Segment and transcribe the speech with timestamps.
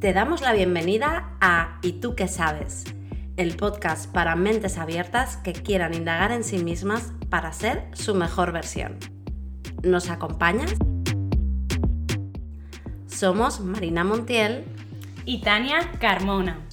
[0.00, 2.84] Te damos la bienvenida a ¿Y tú qué sabes?
[3.36, 8.50] El podcast para mentes abiertas que quieran indagar en sí mismas para ser su mejor
[8.50, 8.96] versión.
[9.82, 10.74] ¿Nos acompañas?
[13.08, 14.64] Somos Marina Montiel
[15.26, 16.66] y Tania Carmona.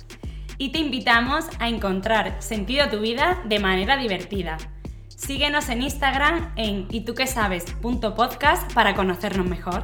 [0.58, 4.56] Y te invitamos a encontrar sentido a tu vida de manera divertida.
[5.10, 9.84] Síguenos en Instagram en y tú qué sabes.podcast para conocernos mejor.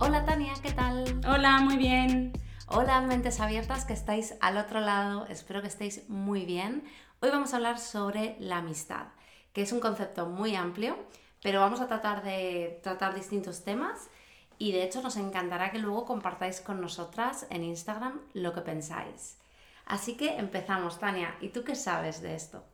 [0.00, 1.20] Hola Tania, ¿qué tal?
[1.26, 2.32] Hola, muy bien.
[2.68, 6.82] Hola mentes abiertas que estáis al otro lado, espero que estéis muy bien.
[7.20, 9.06] Hoy vamos a hablar sobre la amistad,
[9.52, 10.98] que es un concepto muy amplio,
[11.44, 14.10] pero vamos a tratar de tratar distintos temas
[14.58, 19.38] y de hecho nos encantará que luego compartáis con nosotras en Instagram lo que pensáis.
[19.86, 21.36] Así que empezamos, Tania.
[21.40, 22.64] ¿Y tú qué sabes de esto?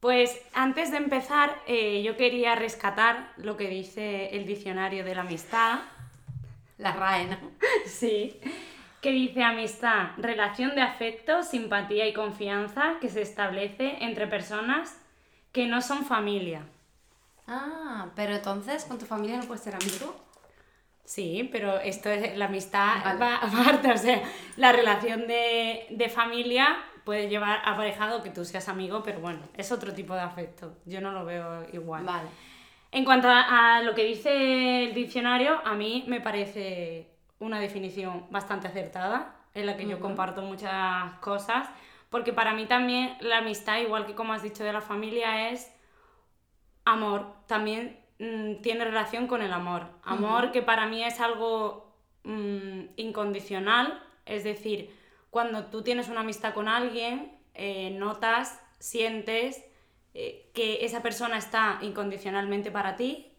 [0.00, 5.22] Pues antes de empezar, eh, yo quería rescatar lo que dice el diccionario de la
[5.22, 5.78] amistad.
[6.76, 7.38] La RAE, ¿no?
[7.86, 8.38] sí.
[9.00, 15.00] Que dice amistad, relación de afecto, simpatía y confianza que se establece entre personas
[15.52, 16.62] que no son familia.
[17.46, 20.14] Ah, pero entonces con tu familia no puedes ser amigo.
[21.08, 24.22] Sí, pero esto es la amistad va aparte, o sea,
[24.56, 29.94] la relación de, familia puede llevar aparejado que tú seas amigo, pero bueno, es otro
[29.94, 30.76] tipo de afecto.
[30.84, 32.04] Yo no lo veo igual.
[32.04, 32.28] Vale.
[32.92, 37.06] En cuanto a, lo que dice el diccionario, a mí me parece
[37.40, 41.68] una definición bastante acertada, en la que yo comparto muchas cosas,
[42.10, 45.72] porque para mí también la amistad, igual que como has dicho de la familia, es
[46.84, 47.26] amor.
[47.46, 49.86] También Mm, tiene relación con el amor.
[50.02, 51.94] Amor que para mí es algo
[52.24, 54.94] mm, incondicional, es decir,
[55.30, 59.64] cuando tú tienes una amistad con alguien, eh, notas, sientes
[60.14, 63.32] eh, que esa persona está incondicionalmente para ti.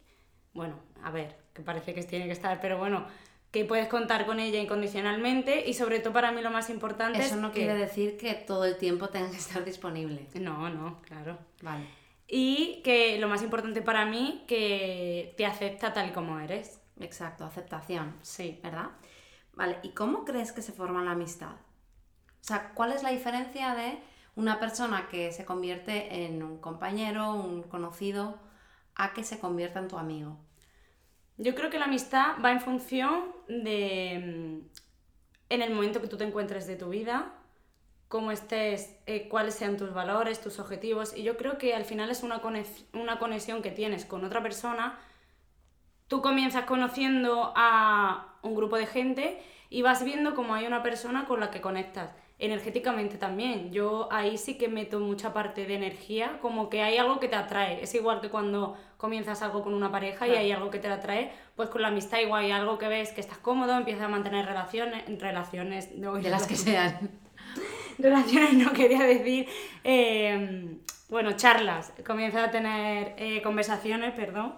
[0.54, 3.04] Bueno, a ver, que parece que tiene que estar, pero bueno,
[3.50, 7.36] que puedes contar con ella incondicionalmente y sobre todo para mí lo más importante Eso
[7.36, 10.28] no quiere decir que todo el tiempo tenga que estar disponible.
[10.34, 11.38] No, no, claro.
[11.62, 16.80] Vale y que lo más importante para mí, que te acepta tal y como eres.
[17.00, 18.90] Exacto, aceptación, sí, ¿verdad?
[19.54, 21.50] Vale, ¿y cómo crees que se forma la amistad?
[21.52, 23.98] O sea, ¿cuál es la diferencia de
[24.36, 28.38] una persona que se convierte en un compañero, un conocido,
[28.94, 30.38] a que se convierta en tu amigo?
[31.40, 34.80] Yo creo que la amistad va en función de mm,
[35.48, 37.32] en el momento que tú te encuentres de tu vida,
[38.08, 41.16] cómo estés, eh, cuáles sean tus valores, tus objetivos.
[41.16, 42.42] Y yo creo que al final es una,
[42.92, 44.98] una conexión que tienes con otra persona.
[46.08, 51.24] Tú comienzas conociendo a un grupo de gente y vas viendo cómo hay una persona
[51.24, 52.10] con la que conectas.
[52.40, 53.70] Energéticamente también.
[53.70, 57.36] Yo ahí sí que meto mucha parte de energía, como que hay algo que te
[57.36, 57.82] atrae.
[57.82, 61.30] Es igual que cuando comienzas algo con una pareja y hay algo que te atrae,
[61.54, 64.46] pues con la amistad igual hay algo que ves que estás cómodo, empiezas a mantener
[64.46, 67.10] relaciones, relaciones de las que sean
[67.98, 69.46] relaciones no quería decir,
[69.84, 70.78] eh,
[71.08, 74.54] bueno, charlas, comienzas a tener eh, conversaciones, perdón,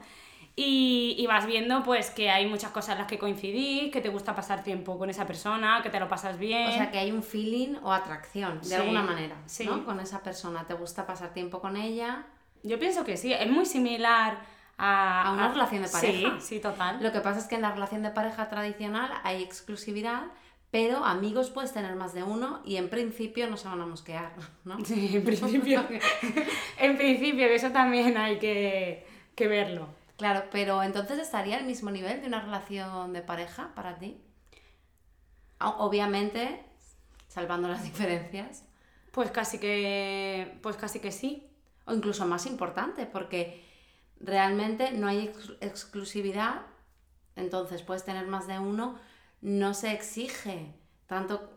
[0.54, 4.34] y, vas viendo pues que hay muchas cosas en las que coincidís, que te gusta
[4.34, 6.68] pasar tiempo con esa persona, que te lo pasas bien.
[6.68, 9.84] O sea, que hay un feeling o atracción, de alguna manera, ¿no?
[9.84, 12.26] Con esa persona, te gusta pasar tiempo con ella.
[12.62, 14.38] Yo pienso que sí, es muy similar
[14.76, 16.40] a, a una relación de pareja.
[16.40, 17.02] Sí, sí, total.
[17.02, 20.24] Lo que pasa es que en la relación de pareja tradicional hay exclusividad,
[20.72, 24.32] pero amigos puedes tener más de uno y en principio no se van a mosquear,
[24.64, 24.82] ¿no?
[24.84, 25.84] Sí, en principio.
[26.78, 29.86] en principio, eso también hay que, verlo.
[30.22, 34.22] Claro, pero entonces estaría al mismo nivel de una relación de pareja para ti.
[35.58, 36.64] Obviamente,
[37.26, 38.62] salvando las diferencias.
[39.10, 40.60] Pues casi que.
[40.62, 41.50] Pues casi que sí.
[41.86, 43.64] O incluso más importante, porque
[44.20, 46.66] realmente no hay exclusividad.
[47.34, 49.00] Entonces puedes tener más de uno
[49.40, 50.72] no se exige
[51.08, 51.50] tanto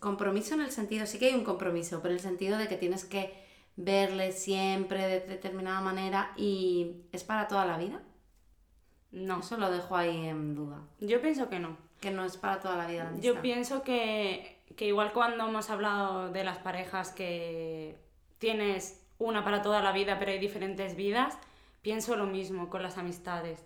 [0.00, 2.76] compromiso en el sentido, sí que hay un compromiso, pero en el sentido de que
[2.76, 3.43] tienes que
[3.76, 8.02] verle siempre de determinada manera y es para toda la vida.
[9.10, 9.40] No.
[9.40, 10.82] Eso lo dejo ahí en duda.
[11.00, 11.76] Yo pienso que no.
[12.00, 13.12] Que no es para toda la vida.
[13.20, 17.98] Yo pienso que, que igual cuando hemos hablado de las parejas que
[18.38, 21.38] tienes una para toda la vida, pero hay diferentes vidas,
[21.82, 23.64] pienso lo mismo con las amistades.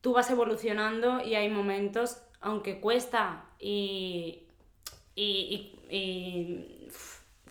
[0.00, 4.46] Tú vas evolucionando y hay momentos aunque cuesta y,
[5.16, 6.88] y,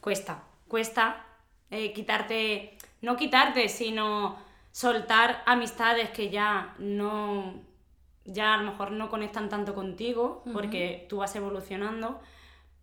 [0.01, 1.25] cuesta, cuesta
[1.71, 4.37] eh, quitarte, no quitarte, sino
[4.71, 7.61] soltar amistades que ya no,
[8.25, 12.19] ya a lo mejor no conectan tanto contigo, porque tú vas evolucionando,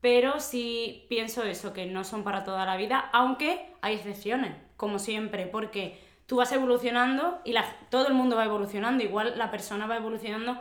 [0.01, 4.99] pero sí pienso eso, que no son para toda la vida, aunque hay excepciones, como
[4.99, 9.87] siempre, porque tú vas evolucionando y la, todo el mundo va evolucionando, igual la persona
[9.87, 10.61] va evolucionando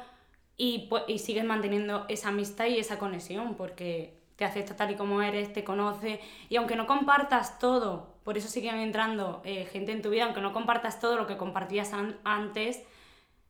[0.58, 5.22] y, y sigues manteniendo esa amistad y esa conexión porque te acepta tal y como
[5.22, 6.20] eres, te conoce
[6.50, 10.40] y aunque no compartas todo, por eso siguen entrando eh, gente en tu vida, aunque
[10.40, 11.94] no compartas todo lo que compartías
[12.24, 12.80] antes,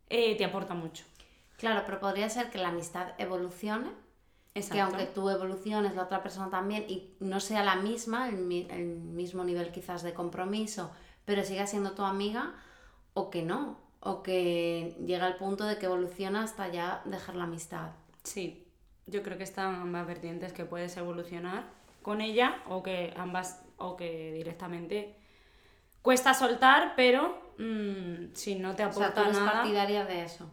[0.09, 1.03] eh, te aporta mucho.
[1.57, 3.89] Claro, pero podría ser que la amistad evolucione,
[4.53, 9.43] que aunque tú evoluciones, la otra persona también, y no sea la misma, el, mismo
[9.43, 10.91] nivel quizás de compromiso,
[11.25, 12.53] pero siga siendo tu amiga,
[13.13, 17.43] o que no, o que llega al punto de que evoluciona hasta ya dejar la
[17.43, 17.89] amistad.
[18.23, 18.65] Sí,
[19.07, 21.65] yo creo que están ambas vertientes que puedes evolucionar
[22.01, 25.15] con ella o que ambas o que directamente
[26.01, 29.51] cuesta soltar, pero mm, si no te aporta o sea, nada.
[29.53, 30.49] partidaria de eso?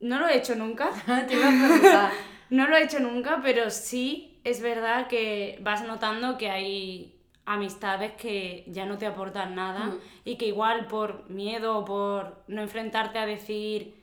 [0.00, 0.90] No lo he hecho nunca.
[2.50, 8.12] no lo he hecho nunca, pero sí es verdad que vas notando que hay amistades
[8.12, 9.98] que ya no te aportan nada mm.
[10.24, 14.02] y que igual por miedo o por no enfrentarte a decir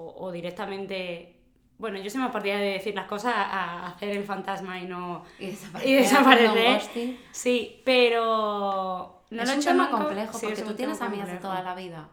[0.00, 1.37] o directamente
[1.78, 5.24] bueno, yo soy más partidaria de decir las cosas a hacer el fantasma y no.
[5.38, 6.82] Y desaparecer.
[7.30, 9.22] sí, pero.
[9.30, 12.08] No es lo un tema complejo porque tú tienes amigas de toda la vida.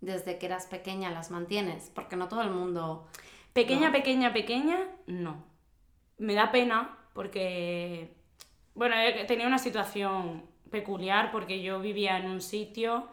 [0.00, 1.90] Desde que eras pequeña las mantienes.
[1.92, 3.08] Porque no todo el mundo.
[3.52, 5.44] Pequeña, pequeña, pequeña, no.
[6.18, 8.14] Me da pena porque.
[8.74, 8.94] Bueno,
[9.26, 13.08] tenía una situación peculiar porque yo vivía en un sitio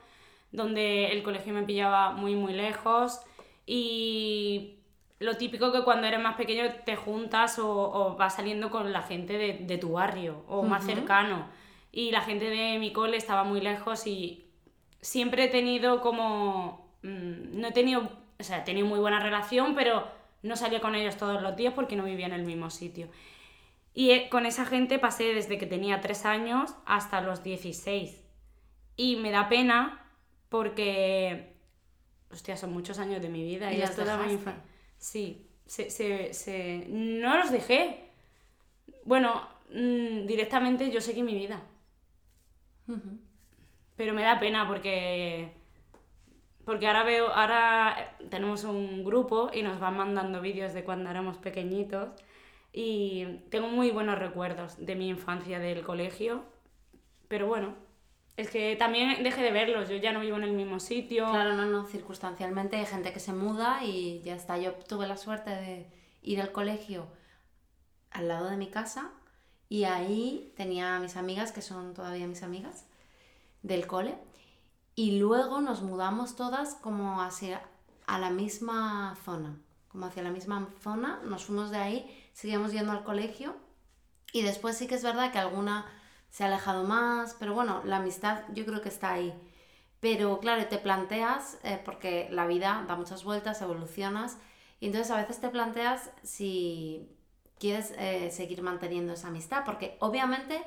[0.52, 3.22] donde el colegio me pillaba muy, muy lejos
[3.66, 4.76] y
[5.20, 9.38] lo típico que cuando eres más pequeño te juntas o, vas saliendo con la gente
[9.38, 11.48] de, tu barrio o más cercano.
[11.92, 14.52] Y la gente de mi cole estaba muy lejos y
[15.02, 16.94] siempre he tenido como...
[17.04, 18.10] Mm, no he tenido...
[18.38, 20.06] O sea, he tenido muy buena relación, pero
[20.44, 23.08] no salía con ellos todos los días porque no vivía en el mismo sitio.
[23.94, 28.22] Y eh, con esa gente pasé desde que tenía 3 años hasta los 16.
[28.98, 30.12] Y me da pena
[30.50, 31.56] porque...
[32.30, 34.38] Hostia, son muchos años de mi vida y, esto toda mi
[35.12, 36.86] Sí, se, se, se...
[36.90, 38.10] no los dejé.
[39.06, 41.62] Bueno, mm, directamente yo seguí mi vida.
[43.98, 45.52] Pero me da pena porque
[46.66, 51.38] porque ahora veo, ahora tenemos un grupo y nos van mandando vídeos de cuando éramos
[51.38, 52.10] pequeñitos
[52.74, 56.44] y tengo muy buenos recuerdos de mi infancia del colegio,
[57.28, 57.76] pero bueno,
[58.38, 61.30] es que también dejé de verlos, yo ya no vivo en el mismo sitio.
[61.30, 64.58] Claro, no, no, circunstancialmente hay gente que se muda y ya está.
[64.58, 65.90] Yo tuve la suerte de
[66.22, 67.08] ir al colegio
[68.12, 69.12] al lado de mi casa
[69.70, 72.86] y ahí tenía a mis amigas, que son todavía mis amigas,
[73.64, 74.18] del cole.
[74.96, 77.62] Y luego nos mudamos todas como hacia
[78.06, 79.58] a la misma zona,
[79.88, 81.22] como hacia la misma zona.
[81.24, 83.56] Nos fuimos de ahí, seguimos yendo al colegio
[84.34, 85.86] y después sí que es verdad que alguna
[86.36, 89.34] se ha alejado más, pero bueno, la amistad yo creo que está ahí.
[90.02, 94.38] Pero claro, te planteas, eh, porque la vida da muchas vueltas, evolucionas,
[94.82, 97.10] y entonces a veces te planteas si
[97.58, 100.62] quieres eh, seguir manteniendo esa amistad, porque obviamente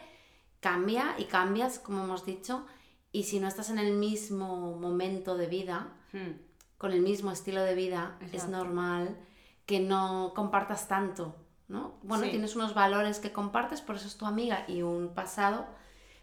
[0.61, 2.65] cambia y cambias, como hemos dicho,
[3.13, 6.31] y si no estás en el mismo momento de vida, hmm.
[6.79, 9.19] con el mismo estilo de vida, es normal
[9.67, 11.37] que no compartas tanto
[11.69, 11.99] ¿no?
[12.03, 15.67] Bueno, tienes unos valores que compartes, por eso es tu amiga y un pasado,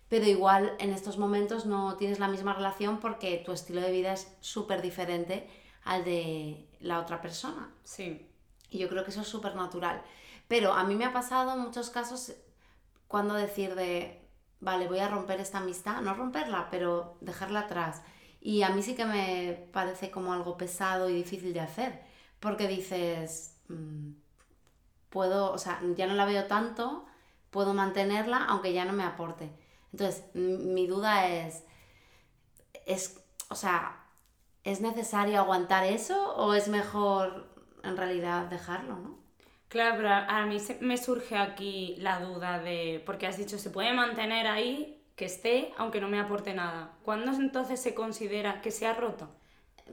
[0.10, 4.14] pero igual en estos momentos no tienes la misma relación porque tu estilo de vida
[4.14, 5.48] es súper diferente
[5.84, 7.72] al de la otra persona.
[7.84, 8.28] Sí.
[8.70, 10.02] Y yo creo que eso es súper natural.
[10.48, 12.34] Pero a mí me ha pasado en muchos casos
[13.08, 14.28] cuando decir de,
[14.60, 18.02] vale, voy a romper esta amistad, no romperla, pero dejarla atrás.
[18.42, 22.02] Y a mí sí que me parece como algo pesado y difícil de hacer,
[22.40, 24.12] porque dices, mm,
[25.16, 27.06] puedo, o sea, ya no la veo tanto,
[27.50, 29.50] puedo mantenerla aunque ya no me aporte.
[29.94, 31.64] Entonces, mi duda es,
[32.86, 34.04] es, o sea,
[34.66, 37.48] ¿es necesario aguantar eso o es mejor
[37.84, 39.18] en realidad dejarlo, no?
[39.70, 43.94] Claro, pero a mí me surge aquí la duda de, porque has dicho, se puede
[43.94, 46.92] mantener ahí, que esté, aunque no me aporte nada.
[47.04, 49.30] ¿Cuándo entonces se considera que se ha roto?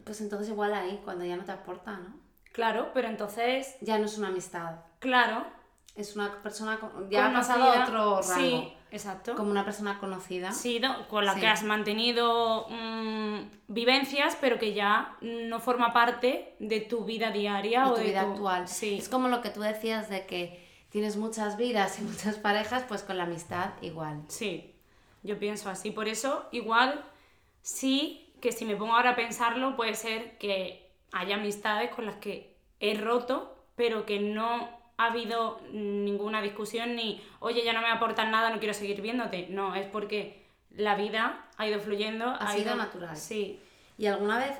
[0.04, 2.21] Pues entonces igual ahí, cuando ya no te aporta, ¿no?
[2.52, 3.76] Claro, pero entonces...
[3.80, 4.76] Ya no es una amistad.
[4.98, 5.46] Claro.
[5.94, 6.78] Es una persona,
[7.10, 8.22] ya ha pasado a otro rango.
[8.22, 9.34] Sí, exacto.
[9.34, 10.52] Como una persona conocida.
[10.52, 10.80] Sí,
[11.10, 17.04] con la que has mantenido mm, vivencias, pero que ya no forma parte de tu
[17.04, 18.68] vida diaria o de tu vida actual.
[18.68, 18.96] Sí.
[18.98, 23.02] Es como lo que tú decías de que tienes muchas vidas y muchas parejas, pues
[23.02, 24.22] con la amistad igual.
[24.28, 24.74] Sí,
[25.22, 25.90] yo pienso así.
[25.90, 27.04] Por eso, igual,
[27.60, 30.81] sí, que si me pongo ahora a pensarlo, puede ser que
[31.12, 37.22] haya amistades con las que he roto, pero que no ha habido ninguna discusión ni,
[37.40, 39.46] oye, ya no me aportan nada, no quiero seguir viéndote.
[39.48, 42.26] No, es porque la vida ha ido fluyendo.
[42.26, 43.16] Ha, sido natural.
[43.16, 43.60] Sí.
[43.98, 44.56] ¿Y alguna vez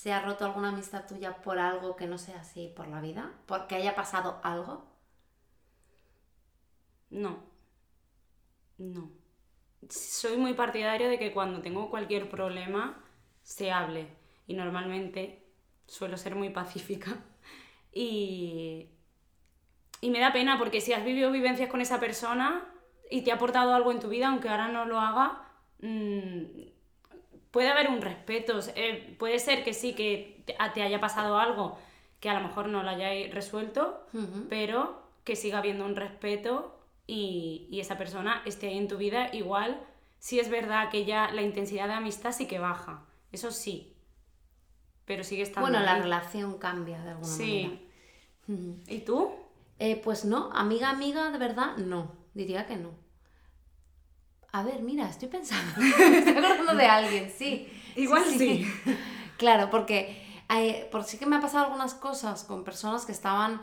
[0.00, 3.34] ¿Se ha roto alguna amistad tuya por algo que no sea así por la vida?
[3.44, 4.82] ¿Porque haya pasado algo?
[7.10, 7.44] No.
[8.78, 9.10] No.
[9.90, 13.04] Soy muy partidario de que cuando tengo cualquier problema
[13.42, 14.06] se hable.
[14.46, 15.39] Y normalmente
[15.90, 17.18] suelo ser muy pacífica.
[17.92, 18.86] Y,
[20.00, 22.64] y me da pena porque si has vivido vivencias con esa persona
[23.10, 25.42] y te ha aportado algo en tu vida, aunque ahora no lo haga,
[25.80, 26.44] mm,
[27.50, 28.60] puede haber un respeto.
[28.76, 31.76] Eh, puede ser que sí, que te, haya pasado algo
[32.20, 34.06] que a lo mejor no lo hayáis resuelto,
[34.48, 36.78] pero que siga habiendo un respeto
[37.08, 39.30] y, y esa persona esté ahí en tu vida.
[39.32, 39.80] Igual,
[40.20, 43.96] sí es verdad que ya la intensidad de amistad sí que baja, eso sí,
[45.10, 47.62] pero sigue estando Bueno, la relación cambia de alguna Sí.
[47.64, 47.80] manera.
[48.46, 48.76] Ujú.
[48.86, 49.30] ¿Y tú?
[49.80, 52.12] Eh, pues no, amiga, amiga, de verdad, no.
[52.32, 52.90] Diría que no.
[54.52, 55.80] A ver, mira, estoy pensando.
[55.80, 55.88] Me
[56.18, 57.68] estoy acordando de alguien, sí.
[57.96, 58.64] Igual sí.
[59.36, 63.62] Claro, porque eh, por sí que me ha pasado algunas cosas con personas que estaban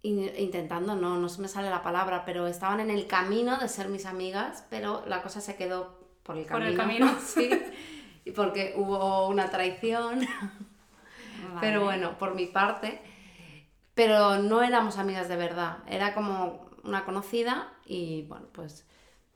[0.00, 3.68] in- intentando, no, no se me sale la palabra, pero estaban en el camino de
[3.68, 6.70] ser mis amigas, pero la cosa se quedó por el Por camino.
[6.70, 7.18] el camino.
[7.20, 7.50] Sí.
[8.24, 10.20] Y porque hubo una traición.
[11.60, 13.00] Pero bueno, por mi parte.
[13.94, 15.78] Pero no éramos amigas de verdad.
[15.86, 18.86] Era como una conocida y bueno, pues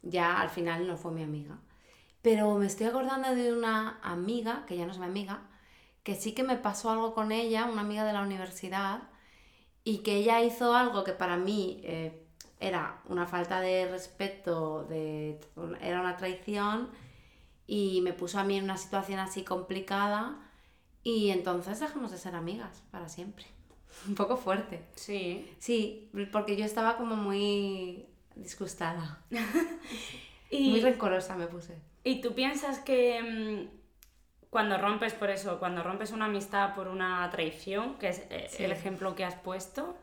[0.02, 1.58] ya al final no fue mi amiga.
[2.22, 5.42] Pero me estoy acordando de una amiga, que ya no es mi amiga,
[6.02, 9.02] que sí que me pasó algo con ella, una amiga de la universidad,
[9.84, 12.26] y que ella hizo algo que para mí eh,
[12.58, 15.38] era una falta de respeto, de,
[15.80, 16.90] era una traición,
[17.66, 20.38] y me puso a mí en una situación así complicada,
[21.02, 23.46] y entonces dejamos de ser amigas para siempre.
[24.08, 24.84] Un poco fuerte.
[24.96, 25.50] Sí.
[25.58, 29.22] Sí, porque yo estaba como muy disgustada,
[30.50, 31.76] Y, muy rencorosa me puse.
[32.04, 33.76] ¿Y tú piensas que mm,
[34.50, 38.62] cuando rompes por eso, cuando rompes una amistad por una traición, que es eh, Sí.
[38.64, 39.96] el ejemplo que has puesto,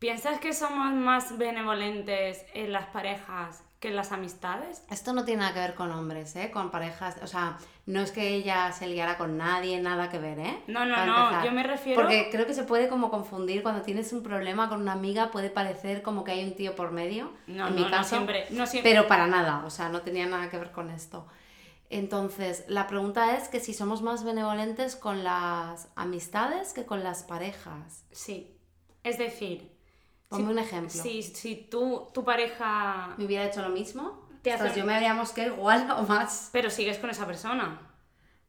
[0.00, 4.82] ¿piensas que somos más benevolentes en las parejas que las amistades?
[4.90, 6.50] Esto no tiene nada que ver con hombres, ¿eh?
[6.50, 10.38] Con parejas, o sea, no es que ella se liara con nadie, nada que ver,
[10.38, 10.62] ¿eh?
[10.68, 12.00] No, no, no, yo me refiero...
[12.00, 15.50] Porque creo que se puede como confundir cuando tienes un problema con una amiga, puede
[15.50, 18.46] parecer como que hay un tío por medio, No, en no, mi no caso, siempre,
[18.52, 18.90] no siempre.
[18.90, 21.26] pero para nada, o sea, no tenía nada que ver con esto.
[21.90, 27.22] Entonces, la pregunta es que si somos más benevolentes con las amistades que con las
[27.22, 28.06] parejas.
[28.12, 28.56] Sí.
[29.02, 29.73] Es decir,
[30.28, 30.90] Ponme si- un ejemplo.
[31.02, 33.14] Si, si tú, tu pareja...
[33.16, 34.28] ¿Me hubiera hecho lo mismo?
[34.42, 36.50] Te hace- yo me haría mosquero igual o más.
[36.52, 37.80] Pero sigues con esa persona.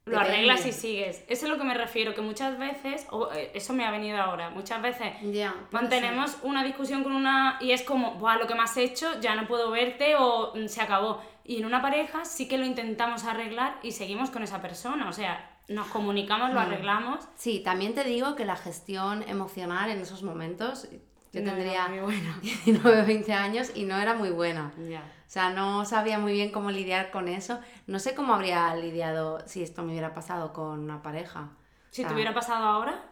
[0.06, 0.34] Lo Depende.
[0.36, 1.24] arreglas y sigues.
[1.28, 4.20] Eso es lo que me refiero, que muchas veces, o eh, eso me ha venido
[4.22, 5.52] ahora, muchas veces ser.
[5.72, 9.34] mantenemos una discusión con una y es como, Buah, lo que me has hecho, ya
[9.34, 11.22] no puedo verte o mm, se acabó.
[11.44, 15.10] Y en una pareja sí que lo intentamos arreglar y seguimos con esa persona.
[15.10, 16.54] O sea, nos comunicamos, Mm.
[16.54, 17.26] lo arreglamos.
[17.36, 20.88] Sí, también te digo que la gestión emocional en esos momentos,
[21.36, 22.40] yo No tendría muy buena.
[22.42, 24.72] 19, 20 años y no era muy buena.
[24.90, 25.02] Ya.
[25.02, 27.60] O sea, no sabía muy bien cómo lidiar con eso.
[27.88, 31.50] No sé cómo habría lidiado si esto me hubiera pasado con una pareja.
[31.92, 33.04] Si O sea, te hubiera pasado ahora,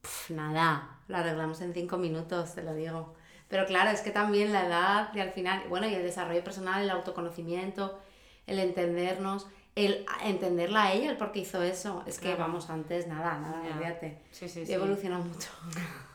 [0.00, 3.14] pf, nada, lo arreglamos en 5 minutos, te lo digo.
[3.48, 6.82] Pero claro, es que también la edad y al final, bueno, y el desarrollo personal,
[6.82, 7.98] el autoconocimiento,
[8.46, 12.02] el entendernos, el entenderla a ella, el por qué hizo eso.
[12.06, 12.42] Es que Claro.
[12.42, 14.22] vamos, antes nada, nada, olvídate.
[14.30, 14.72] sí, sí, He sí.
[14.72, 15.48] evolucionado mucho.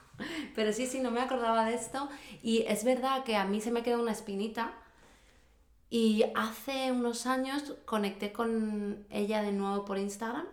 [0.55, 2.09] Pero sí, sí, no me acordaba de esto.
[2.41, 4.73] Y es verdad que a mí se me quedó una espinita.
[5.89, 10.45] Y hace unos años conecté con ella de nuevo por Instagram.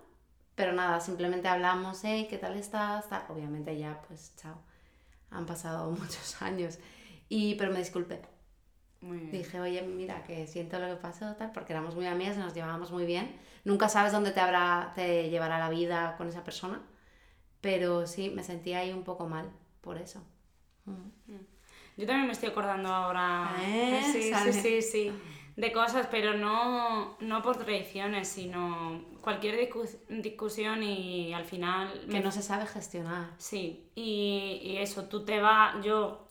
[0.54, 3.08] Pero nada, simplemente hablamos, hey, ¿qué tal estás?
[3.08, 3.24] Tal.
[3.28, 4.60] Obviamente ya, pues, chao.
[5.30, 6.78] Han pasado muchos años.
[7.28, 8.20] Y, pero me disculpé.
[9.00, 9.32] Muy bien.
[9.32, 12.54] Dije, oye, mira, que siento lo que pasó, tal, porque éramos muy amigas y nos
[12.54, 13.36] llevábamos muy bien.
[13.64, 16.80] Nunca sabes dónde te, habrá, te llevará la vida con esa persona,
[17.62, 19.50] pero sí, me sentía ahí un poco mal
[19.80, 20.22] por eso.
[20.84, 21.36] Mm.
[21.96, 23.54] Yo también me estoy acordando ahora.
[23.60, 24.00] ¿Eh?
[24.12, 25.12] Sí, sí, sí, sí.
[25.56, 32.00] De cosas, pero no, no por traiciones, sino cualquier discus- discusión y al final.
[32.06, 33.30] Que me- no se sabe gestionar.
[33.36, 35.84] Sí, y, y eso, tú te vas.
[35.84, 36.26] Yo,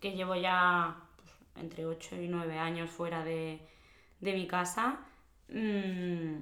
[0.00, 3.66] que llevo ya pues, entre 8 y 9 años fuera de,
[4.20, 5.00] de mi casa,
[5.48, 6.36] mm,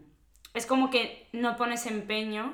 [0.55, 2.53] es como que no pones empeño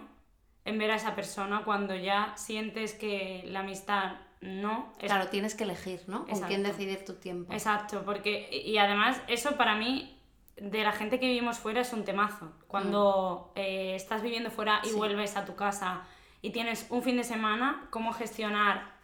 [0.64, 5.54] en ver a esa persona cuando ya sientes que la amistad no es Claro, tienes
[5.54, 6.26] que elegir, ¿no?
[6.26, 7.52] Con quién decidir tu tiempo.
[7.52, 10.16] Exacto, porque y además eso para mí
[10.56, 12.52] de la gente que vivimos fuera es un temazo.
[12.68, 14.94] Cuando eh, estás viviendo fuera y Sí.
[14.94, 16.02] vuelves a tu casa
[16.42, 18.98] y tienes un fin de semana, cómo gestionar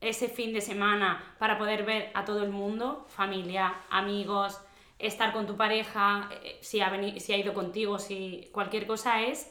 [0.00, 4.60] ese fin de semana para poder ver a todo el mundo, familia, amigos,
[4.98, 9.22] estar con tu pareja, eh, si ha, veni- si ha ido contigo, si cualquier cosa
[9.22, 9.50] es...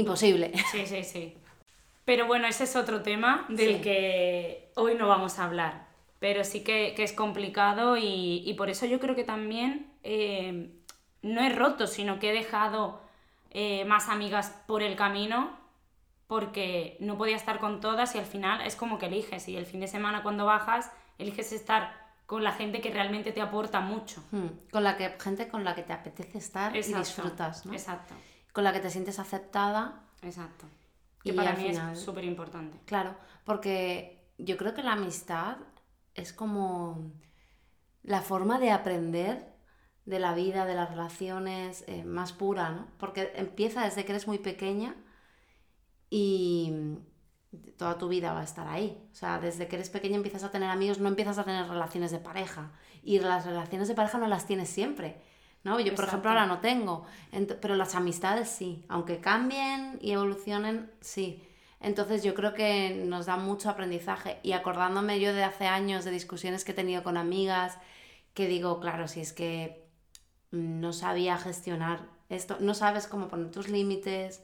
[0.00, 0.52] Imposible.
[0.70, 1.34] Sí, sí, sí.
[2.04, 3.80] Pero bueno, ese es otro tema del Sí.
[3.82, 5.86] que hoy no vamos a hablar.
[6.20, 10.70] Pero sí que, que es complicado y, y por eso yo creo que también eh,
[11.22, 13.00] no he roto, sino que he dejado
[13.50, 15.58] eh, más amigas por el camino
[16.26, 19.48] porque no podía estar con todas y al final es como que eliges.
[19.48, 21.92] Y el fin de semana cuando bajas, eliges estar
[22.26, 24.22] con la gente que realmente te aporta mucho.
[24.32, 27.72] Hmm, Con la que, gente con la que te apetece estar y disfrutas, ¿no?
[27.72, 28.14] Exacto,
[28.56, 30.08] Con la que te sientes aceptada.
[30.22, 30.64] exacto.
[31.22, 32.80] Que Y para mí final- es súper importante.
[32.86, 35.58] Claro, porque yo creo que la amistad
[36.14, 37.12] es como
[38.02, 39.52] la forma de aprender
[40.06, 42.86] de la vida, de las relaciones eh, más pura, ¿no?
[42.96, 44.94] Porque empieza desde que eres muy pequeña
[46.08, 46.72] y
[47.76, 49.06] toda tu vida va a estar ahí.
[49.12, 52.10] O sea, desde que eres pequeña empiezas a tener amigos, no empiezas a tener relaciones
[52.10, 52.72] de pareja.
[53.02, 55.20] Y las relaciones de pareja no las tienes siempre.
[55.66, 55.80] ¿No?
[55.80, 56.06] Yo, por Exacto.
[56.06, 57.04] ejemplo, ahora no tengo.
[57.60, 58.84] Pero las amistades sí.
[58.88, 61.42] Aunque cambien y evolucionen, sí.
[61.80, 64.38] Entonces yo creo que nos da mucho aprendizaje.
[64.42, 67.76] Y acordándome yo de hace años de discusiones que he tenido con amigas,
[68.32, 69.84] que digo, claro, si es que
[70.52, 74.42] no sabía gestionar esto, no sabes cómo poner tus límites,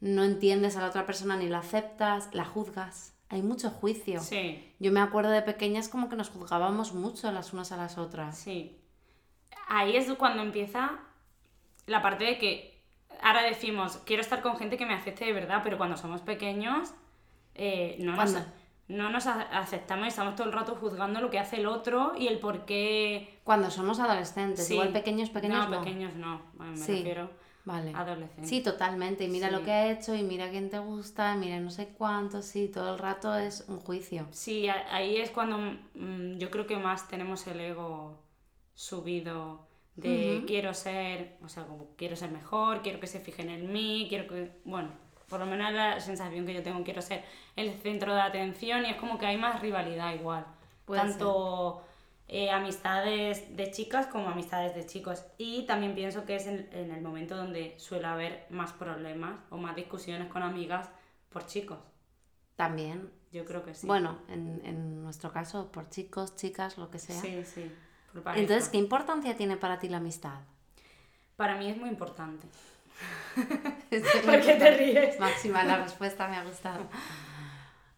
[0.00, 3.14] no entiendes a la otra persona ni la aceptas, la juzgas.
[3.28, 4.20] Hay mucho juicio.
[4.20, 7.98] Sí, Yo me acuerdo de pequeñas como que nos juzgábamos mucho las unas a las
[7.98, 8.38] otras.
[8.38, 8.78] sí.
[9.68, 10.98] Ahí es cuando empieza
[11.86, 12.82] la parte de que
[13.22, 16.92] ahora decimos, quiero estar con gente que me acepte de verdad, pero cuando somos pequeños
[17.54, 18.36] eh, no, nos,
[18.88, 22.26] no nos aceptamos y estamos todo el rato juzgando lo que hace el otro y
[22.26, 23.38] el por qué...
[23.44, 24.74] Cuando somos adolescentes, Sí.
[24.74, 25.80] igual pequeños, pequeños no, no.
[25.84, 26.96] pequeños no, Bueno, me Sí.
[26.96, 27.30] refiero
[27.64, 27.92] Vale.
[27.94, 28.48] adolescentes.
[28.48, 29.24] Sí, totalmente.
[29.24, 31.88] Y mira lo que ha hecho, y mira quién te gusta, y mira no sé
[31.96, 34.26] cuánto, sí, todo el rato es un juicio.
[34.32, 35.58] Sí, ahí es cuando
[35.94, 38.18] mm, yo creo que más tenemos el ego
[38.74, 39.66] subido
[39.96, 44.06] de quiero ser, o sea, como quiero ser mejor, quiero que se fijen en mí,
[44.08, 44.90] quiero que, bueno,
[45.28, 47.24] por lo menos la sensación que yo tengo, quiero ser
[47.56, 50.44] el centro de atención y es como que hay más rivalidad igual.
[50.84, 51.82] Puede Tanto
[52.28, 55.24] eh, amistades de chicas como amistades de chicos.
[55.38, 59.56] Y también pienso que es en, en el momento donde suele haber más problemas o
[59.56, 60.88] más discusiones con amigas
[61.30, 61.78] por chicos.
[62.56, 63.10] También.
[63.32, 63.86] Yo creo que sí.
[63.86, 67.20] Bueno, en, en nuestro caso, por chicos, chicas, lo que sea.
[67.20, 67.70] Sí, sí.
[68.22, 68.36] Por.
[68.36, 70.40] Entonces, ¿qué importancia tiene para ti la amistad?
[71.36, 72.46] Para mí es muy importante.
[74.24, 75.18] ¿Por qué te ríes?
[75.20, 76.86] Máxima, la respuesta me ha gustado.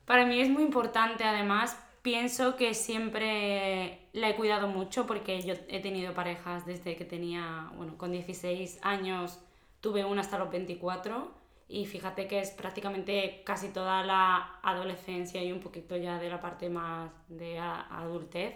[0.05, 5.55] Para mí es muy importante, además, pienso que siempre la he cuidado mucho porque yo
[5.69, 9.41] he tenido parejas desde que tenía, bueno, con 16 años
[9.81, 11.35] tuve una hasta los 24
[11.69, 16.41] y fíjate que es prácticamente casi toda la adolescencia y un poquito ya de la
[16.41, 18.55] parte más de adultez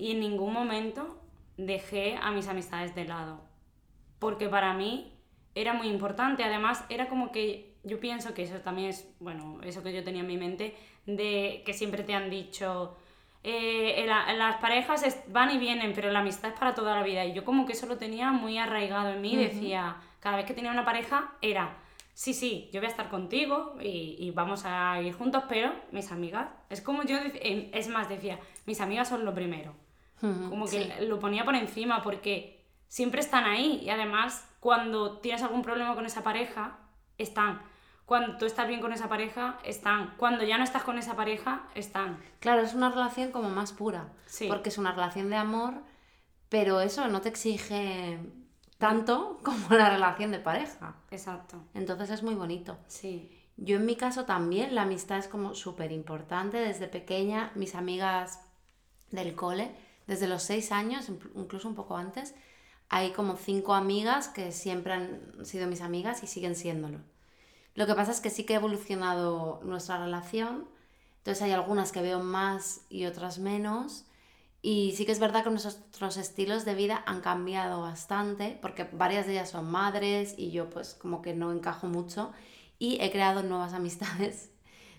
[0.00, 1.18] y en ningún momento
[1.56, 3.40] dejé a mis amistades de lado
[4.18, 5.12] porque para mí
[5.54, 6.44] era muy importante.
[6.44, 10.20] Además, era como que yo pienso que eso también es, bueno, eso que yo tenía
[10.20, 12.96] en mi mente, de que siempre te han dicho,
[13.42, 17.24] eh, la- las parejas van y vienen, pero la amistad es para toda la vida.
[17.24, 19.34] Y yo como que eso lo tenía muy arraigado en mí.
[19.36, 21.78] Decía, cada vez que tenía una pareja, era,
[22.12, 26.12] sí, sí, yo voy a estar contigo y, y vamos a ir juntos, pero mis
[26.12, 29.74] amigas, es como yo, em, es más, decía, mis amigas son lo primero.
[30.20, 31.06] Como que Sí.
[31.06, 36.04] lo ponía por encima porque siempre están ahí y además cuando tienes algún problema con
[36.06, 36.78] esa pareja,
[37.18, 37.62] están.
[38.04, 40.14] Cuando tú estás bien con esa pareja, están.
[40.16, 42.18] Cuando ya no estás con esa pareja, están.
[42.40, 44.12] Claro, es una relación como más pura.
[44.26, 44.48] Sí.
[44.48, 45.74] Porque es una relación de amor,
[46.48, 48.18] pero eso no te exige
[48.78, 50.96] tanto como la relación de pareja.
[51.10, 51.62] Exacto.
[51.74, 52.78] Entonces es muy bonito.
[52.88, 53.30] Sí.
[53.56, 56.56] Yo en mi caso también, la amistad es como súper importante.
[56.58, 58.40] Desde pequeña, mis amigas
[59.10, 59.70] del cole,
[60.10, 62.34] desde los seis años, inclu- incluso un poco antes,
[62.88, 66.98] hay como cinco amigas que siempre han sido mis amigas y siguen siéndolo.
[67.74, 70.68] Lo que pasa es que sí que ha evolucionado nuestra relación,
[71.18, 74.04] entonces hay algunas que veo más y otras menos.
[74.62, 79.26] Y sí que es verdad que nuestros estilos de vida han cambiado bastante, porque varias
[79.26, 82.32] de ellas son madres y yo pues como que no encajo mucho
[82.78, 84.50] y he creado nuevas amistades.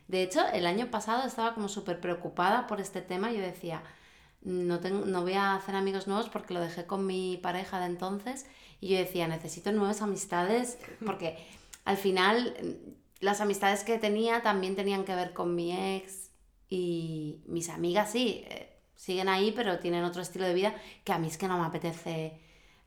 [0.08, 3.32] De hecho, el año pasado estaba como súper preocupada por este tema.
[3.32, 3.84] Yo decía,
[4.44, 7.86] no, tengo, no voy a hacer amigos nuevos porque lo dejé con mi pareja de
[7.86, 8.46] entonces.
[8.80, 11.38] Y yo decía, necesito nuevas amistades porque
[11.86, 16.32] al final mm, las amistades que tenía también tenían que ver con mi ex
[16.70, 21.20] y mis amigas sí, eh, siguen ahí, pero tienen otro estilo de vida que a
[21.20, 22.40] mí es que no me apetece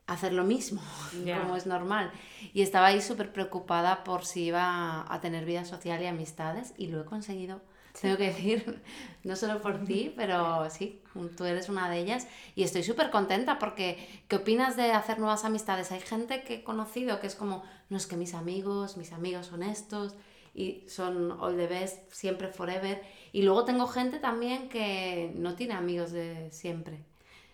[0.06, 0.82] hacer lo mismo,
[1.40, 2.10] como es normal.
[2.52, 6.88] Y estaba ahí súper preocupada por si iba a tener vida social y amistades y
[6.88, 7.60] lo he conseguido
[8.00, 8.82] tengo que decir,
[9.24, 11.02] no solo por ti, pero sí,
[11.36, 15.44] tú eres una de ellas y estoy súper contenta porque ¿qué opinas de hacer nuevas
[15.44, 15.92] amistades?
[15.92, 19.46] Hay gente que he conocido que es como, no es que mis amigos, mis amigos
[19.46, 20.16] son estos
[20.54, 23.02] y son all the best, siempre, forever.
[23.32, 27.04] Y luego tengo gente también que no tiene amigos de siempre.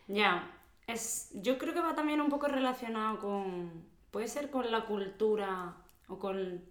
[0.06, 0.50] Ya,
[0.86, 5.76] es, yo creo que va también un poco relacionado con, puede ser con la cultura
[6.08, 6.64] o con...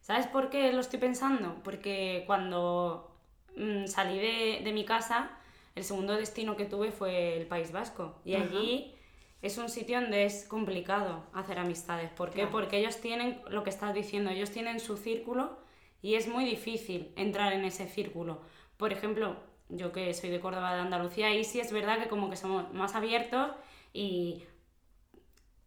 [0.00, 1.60] ¿Sabes por qué lo estoy pensando?
[1.64, 3.15] Porque cuando
[3.56, 5.30] mm, salí de, de, mi casa,
[5.74, 8.20] el segundo destino que tuve fue el País Vasco.
[8.24, 8.94] Y allí
[9.42, 12.10] es un sitio donde es complicado hacer amistades.
[12.10, 12.46] ¿Por qué?
[12.46, 15.58] Porque ellos tienen, lo que estás diciendo, ellos tienen su círculo
[16.02, 18.40] y es muy difícil entrar en ese círculo.
[18.76, 19.36] Por ejemplo,
[19.68, 22.72] yo que soy de Córdoba, de Andalucía, ahí sí es verdad que como que somos
[22.72, 23.50] más abiertos
[23.92, 24.44] y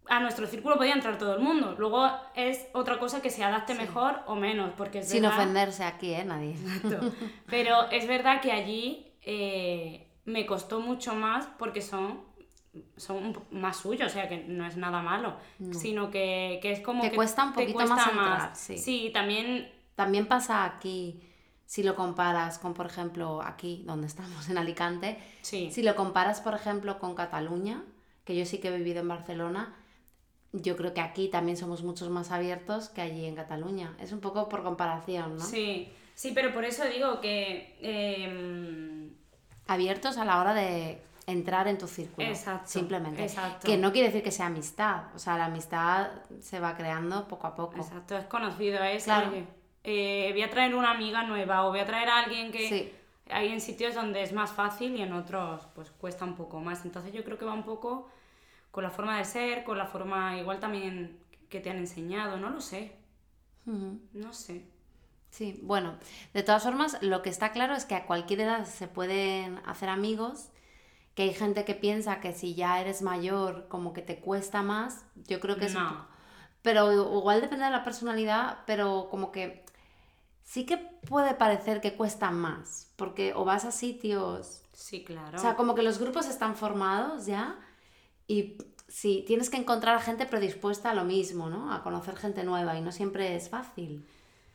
[0.10, 1.76] a nuestro círculo podía entrar todo el mundo.
[1.78, 6.26] Luego es otra cosa que se adapte mejor o menos, porque Sin ofenderse aquí, ¿eh?
[6.26, 6.56] Nadie.
[7.48, 12.28] Pero es verdad que allí eh, me costó mucho más porque son
[12.98, 15.38] son más suyos, o sea que no es nada malo,
[15.72, 18.78] sino que, es como que cuesta un poquito más, entrar, Sí.
[18.78, 21.20] sí, también también pasa aquí
[21.66, 26.54] si lo comparas con, por ejemplo, aquí donde estamos en Alicante, si lo comparas, por
[26.54, 27.84] ejemplo, con Cataluña,
[28.24, 29.76] que yo sí que he vivido en Barcelona,
[30.52, 33.96] yo creo que aquí también somos muchos más abiertos que allí en Cataluña.
[34.00, 35.44] Es un poco por comparación, ¿no?
[35.44, 37.78] Sí, sí, pero por eso digo que...
[37.82, 39.12] Em,
[39.68, 42.28] abiertos a la hora de entrar en tu círculo.
[42.28, 42.68] Exacto.
[42.68, 43.24] Simplemente.
[43.24, 43.68] Exacto.
[43.68, 45.14] Que no quiere decir que sea amistad.
[45.16, 46.10] O sea, la amistad
[46.40, 47.78] se va creando poco a poco.
[47.78, 49.32] Exacto, es conocido, es claro.
[49.84, 52.98] Eh, voy a traer una amiga nueva o voy a traer a alguien que...
[53.32, 56.84] Hay en sitios donde es más fácil y en otros pues cuesta un poco más.
[56.84, 58.10] Entonces yo creo que va un poco
[58.72, 62.50] con la forma de ser, con la forma igual también que te han enseñado, no
[62.50, 62.96] lo sé.
[63.66, 64.66] No sé.
[65.30, 65.96] Sí, bueno,
[66.34, 69.90] de todas formas, lo que está claro es que a cualquier edad se pueden hacer
[69.90, 70.50] amigos,
[71.14, 75.06] que hay gente que piensa que si ya eres mayor como que te cuesta más,
[75.28, 75.74] yo creo que es...
[75.74, 76.08] No.
[76.62, 79.66] Pero igual depende de la personalidad, pero como que
[80.44, 84.64] sí que puede parecer que cuesta más, porque o vas a sitios...
[84.74, 85.38] Sí, claro.
[85.38, 87.60] O sea, como que los grupos están formados ya
[88.30, 91.74] y sí, tienes que encontrar a gente predispuesta a lo mismo, ¿no?
[91.74, 94.06] A conocer gente nueva y no siempre es fácil.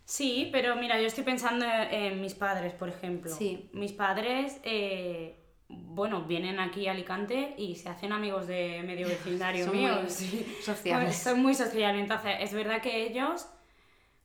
[0.05, 3.35] Sí, pero mira, yo estoy pensando en mis padres, por ejemplo.
[3.35, 3.69] Sí.
[3.73, 9.67] Mis padres, eh, bueno, vienen aquí a Alicante y se hacen amigos de medio vecindario
[9.73, 10.05] mío.
[10.07, 10.47] sí.
[10.63, 11.17] sociales.
[11.17, 12.01] son muy sociales.
[12.01, 13.49] Entonces, es verdad que ellos...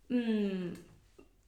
[0.09, 0.73] Mm,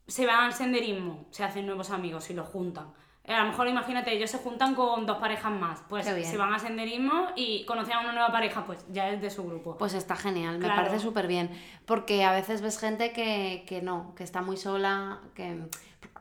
[0.07, 2.93] se van al senderismo, se hacen nuevos amigos y los juntan.
[3.23, 6.53] Eh, a lo mejor imagínate, ellos se juntan con dos parejas más, pues se van
[6.53, 9.77] al senderismo y conocen a una nueva pareja, pues ya es de su grupo.
[9.77, 11.51] Pues está genial, me parece súper bien,
[11.85, 15.59] porque a veces ves gente que, que no, que está muy sola, que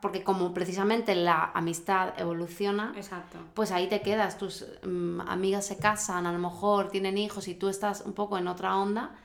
[0.01, 3.37] porque como precisamente la amistad evoluciona, Exacto.
[3.53, 7.55] pues ahí te quedas, tus mm, amigas se casan, a lo mejor tienen hijos y
[7.55, 9.15] tú estás un poco en otra onda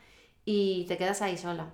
[0.44, 1.66] y te quedas ahí sola.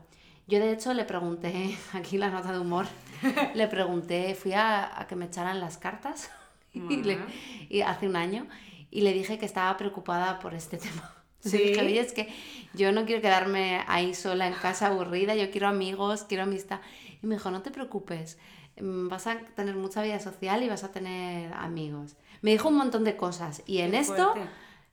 [0.47, 2.87] Yo de hecho le pregunté, aquí la nota de humor,
[3.55, 6.31] le pregunté, fui a, que me echaran las cartas
[6.75, 8.47] y, hace un año
[8.91, 11.15] y le dije que estaba preocupada por este tema.
[11.41, 11.59] Sí.
[11.59, 12.33] dije, es que
[12.73, 16.81] yo no quiero quedarme ahí sola en casa aburrida, yo quiero amigos, quiero amistad.
[17.21, 18.39] Y me dijo, no te preocupes,
[18.81, 22.17] mm, vas a tener mucha vida social y vas a tener amigos.
[22.43, 24.35] Me dijo un montón de cosas y en esto,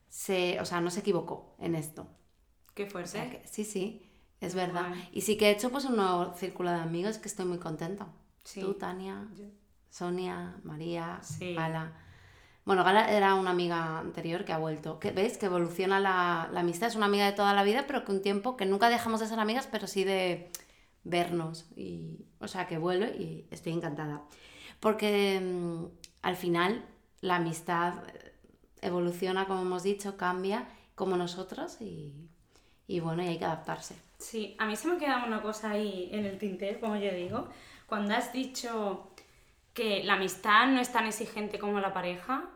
[0.09, 2.07] se, o sea, no se equivocó en esto.
[2.73, 3.41] Qué fuerte.
[3.45, 4.08] sí, sí.
[4.41, 4.93] Es verdad.
[5.11, 8.07] Y sí que he hecho pues un nuevo círculo de amigos que estoy muy contenta.
[8.53, 9.27] Tú, Tania,
[9.89, 11.93] Sonia, María, Gala.
[12.65, 14.99] Bueno, Gala era una amiga anterior que ha vuelto.
[14.99, 15.37] Que, ¿Ves?
[15.37, 16.87] Que evoluciona la, la, amistad.
[16.87, 19.27] Es una amiga de toda la vida, pero que un tiempo que nunca dejamos de
[19.27, 20.51] ser amigas, pero sí de
[21.03, 21.65] vernos.
[21.75, 24.23] Y, o sea, que vuelve y estoy encantada.
[24.79, 25.85] Porque mm,
[26.21, 26.85] al final
[27.21, 27.95] la amistad
[28.81, 32.29] evoluciona, como hemos dicho, cambia como nosotros y,
[32.87, 33.95] y bueno, y hay que adaptarse.
[34.19, 37.11] Sí, a mí se me ha quedado una cosa ahí en el tintero, como yo
[37.11, 37.47] digo.
[37.87, 39.11] Cuando has dicho
[39.73, 42.49] que la amistad no es tan exigente como la pareja,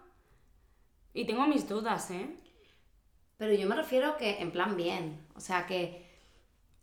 [1.13, 2.35] y tengo mis dudas, ¿eh?
[3.37, 6.05] Pero yo me refiero que en plan bien, o sea que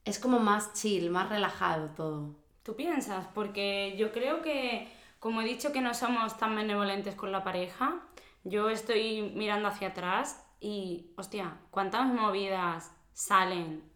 [0.05, 2.37] es como más chill, más relajado todo.
[2.62, 3.27] ¿Tú piensas?
[3.35, 4.88] Porque yo creo que,
[5.19, 8.01] como he dicho que no somos tan benevolentes con la pareja,
[8.45, 13.89] yo estoy mirando hacia atrás y, hostia, ¿cuántas movidas salen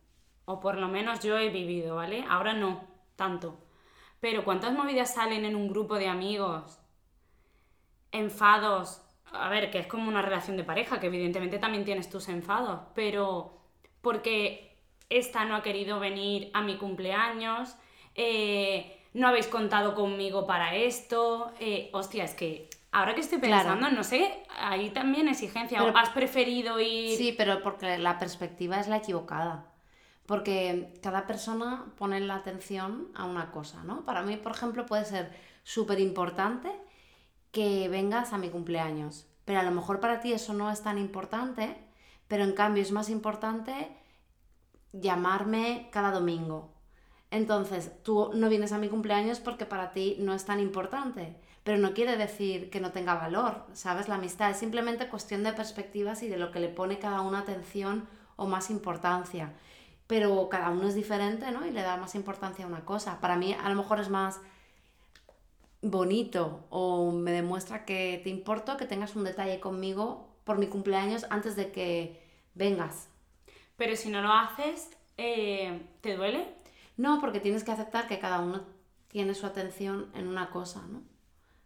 [0.45, 2.25] o por lo menos yo he vivido, ¿vale?
[2.29, 2.85] Ahora no,
[3.17, 3.59] tanto.
[4.21, 6.79] Pero ¿cuántas movidas salen en un grupo de amigos?
[8.13, 9.03] Enfados.
[9.33, 12.81] A ver, que es como una relación de pareja, que evidentemente también tienes tus enfados,
[12.95, 13.61] pero
[14.01, 14.79] porque
[15.11, 17.77] esta no ha querido venir a mi cumpleaños,
[18.15, 21.53] eh, no habéis contado conmigo para esto.
[21.59, 25.83] Eh, hostia, es que ahora que estoy pensando, no sé, ahí también exigencia.
[25.83, 27.17] ¿O has preferido ir.?
[27.17, 29.74] Sí, pero porque la perspectiva es la equivocada.
[30.27, 34.05] Porque cada persona pone la atención a una cosa, ¿no?
[34.05, 35.33] Para mí, por ejemplo, puede ser
[35.63, 36.71] súper importante
[37.51, 39.27] que vengas a mi cumpleaños.
[39.45, 41.77] Pero a lo mejor para ti eso no es tan importante,
[42.29, 43.95] pero en cambio es más importante
[44.93, 46.73] llamarme cada domingo.
[47.31, 51.79] Entonces, tú no vienes a mi cumpleaños porque para ti no es tan importante, pero
[51.79, 54.09] no quiere decir que no tenga valor, ¿sabes?
[54.09, 57.37] La amistad es simplemente cuestión de perspectivas y de lo que le pone cada uno
[57.37, 58.07] atención
[58.37, 59.53] o más importancia.
[60.07, 61.67] Pero cada uno es diferente, ¿no?
[61.67, 63.21] Y le da más importancia a una cosa.
[63.21, 64.41] Para mí a lo mejor es más
[65.81, 71.27] bonito o me demuestra que te importo que tengas un detalle conmigo por mi cumpleaños
[71.31, 72.23] antes de que
[72.55, 73.09] vengas.
[73.77, 76.47] Pero si no lo haces, eh, ¿te duele?
[76.97, 78.63] No, porque tienes que aceptar que cada uno
[79.09, 81.03] tiene su atención en una cosa, ¿no?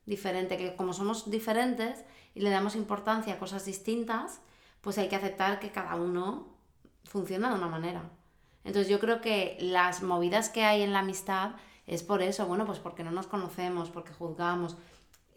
[0.07, 4.41] Diferente, que como somos diferentes y le damos importancia a cosas distintas,
[4.81, 6.49] pues hay que aceptar que cada uno
[7.05, 8.11] funciona de una manera.
[8.69, 11.53] Entonces yo creo que las movidas que hay en la amistad
[11.87, 14.77] es por eso, bueno, pues porque no nos conocemos, porque juzgamos,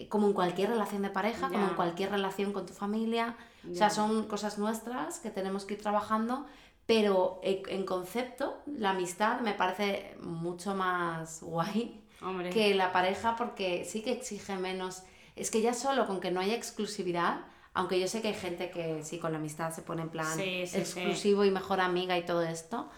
[0.09, 3.37] como en cualquier relación de pareja, como en cualquier relación con tu familia.
[3.71, 6.45] O sea, son cosas nuestras que tenemos que ir trabajando,
[6.85, 12.03] pero en concepto, la amistad me parece mucho más guay
[12.51, 15.03] que la pareja porque sí que exige menos.
[15.37, 18.71] Es que ya solo con que no haya exclusividad, aunque yo sé que hay gente
[18.71, 22.41] que sí con la amistad se pone en plan exclusivo y mejor amiga y todo
[22.41, 22.89] esto,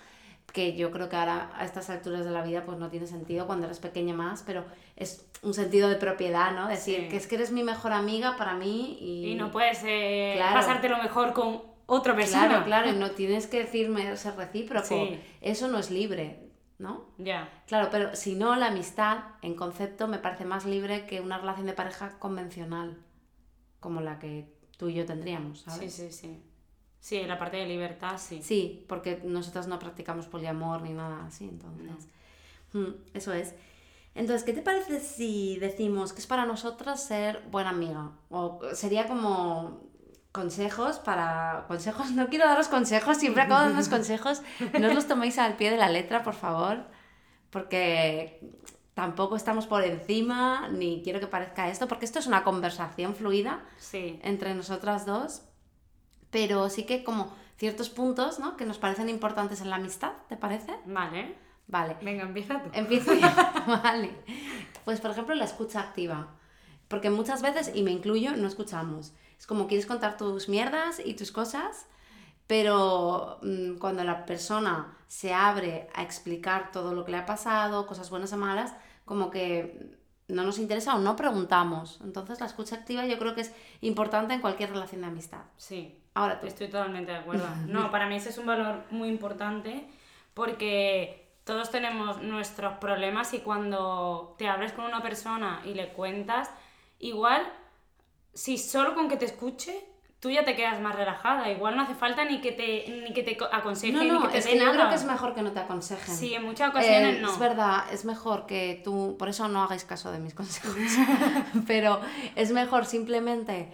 [0.54, 3.48] que yo creo que ahora a estas alturas de la vida pues no tiene sentido
[3.48, 4.64] cuando eres pequeña más, pero
[4.96, 6.68] es un sentido de propiedad, ¿no?
[6.68, 9.32] Decir que es que eres mi mejor amiga para mí y...
[9.32, 12.48] Y no puedes eh, pasarte lo mejor con otra persona.
[12.48, 15.08] Claro, claro, y no tienes que decirme ser recíproco.
[15.42, 17.08] Eso no es libre, ¿no?
[17.18, 17.50] Ya.
[17.66, 21.66] Claro, pero si no, la amistad en concepto me parece más libre que una relación
[21.66, 23.00] de pareja convencional,
[23.80, 25.92] como la que tú y yo tendríamos, ¿sabes?
[25.92, 26.44] Sí, sí, sí.
[27.04, 28.42] Sí, la parte de libertad, sí.
[28.42, 32.08] Sí, porque nosotras no practicamos poliamor ni nada así, entonces.
[32.72, 33.56] Mm, eso es.
[34.16, 38.12] Entonces, ¿qué te parece si decimos que es para nosotras ser buena amiga?
[38.30, 39.82] O sería como
[40.32, 41.66] consejos para...
[41.68, 44.42] Consejos, no quiero daros consejos, siempre acabo dando consejos.
[44.80, 46.86] No os los toméis al pie de la letra, por favor,
[47.50, 48.50] porque
[48.94, 53.66] tampoco estamos por encima, ni quiero que parezca esto, porque esto es una conversación fluida
[53.78, 54.22] sí.
[54.24, 55.42] entre nosotras dos
[56.34, 58.58] pero sí que como ciertos puntos, ¿no?
[58.58, 60.74] Que nos parecen importantes en la amistad, ¿te parece?
[60.86, 61.36] Vale.
[61.68, 61.96] Vale.
[62.02, 62.70] Venga, empieza tú.
[62.74, 63.28] Empiezo yo.
[63.84, 64.12] vale.
[64.84, 66.28] Pues por ejemplo la escucha activa.
[66.90, 69.14] Porque muchas veces, y me incluyo, no escuchamos.
[69.40, 71.86] Es como quieres contar tus mierdas y tus cosas,
[72.48, 77.86] pero mm, cuando la persona se abre a explicar todo lo que le ha pasado,
[77.86, 78.74] cosas buenas o malas,
[79.06, 82.00] como que no nos interesa o no preguntamos.
[82.04, 85.44] Entonces la escucha activa yo creo que es importante en cualquier relación de amistad.
[85.58, 86.03] Sí.
[86.14, 86.48] Ahora tú.
[86.48, 87.48] Estoy totalmente de acuerdo.
[87.68, 89.88] No, para mí ese es un valor muy importante
[90.34, 96.50] porque todos tenemos nuestros problemas y cuando te abres con una persona y le cuentas,
[97.00, 97.42] igual,
[98.34, 99.86] si solo con que te escuche,
[100.24, 101.52] tú ya te quedas más relajada.
[101.52, 104.48] Igual no hace falta ni que te, ni que te aconseje, ni que te es
[104.48, 106.16] que Yo creo que es mejor que no te aconsejen.
[106.16, 107.30] Sí, en muchas ocasiones eh, no.
[107.34, 110.74] Es verdad, es mejor que tú, por eso no hagáis caso de mis consejos,
[111.68, 112.00] pero
[112.36, 113.70] es mejor simplemente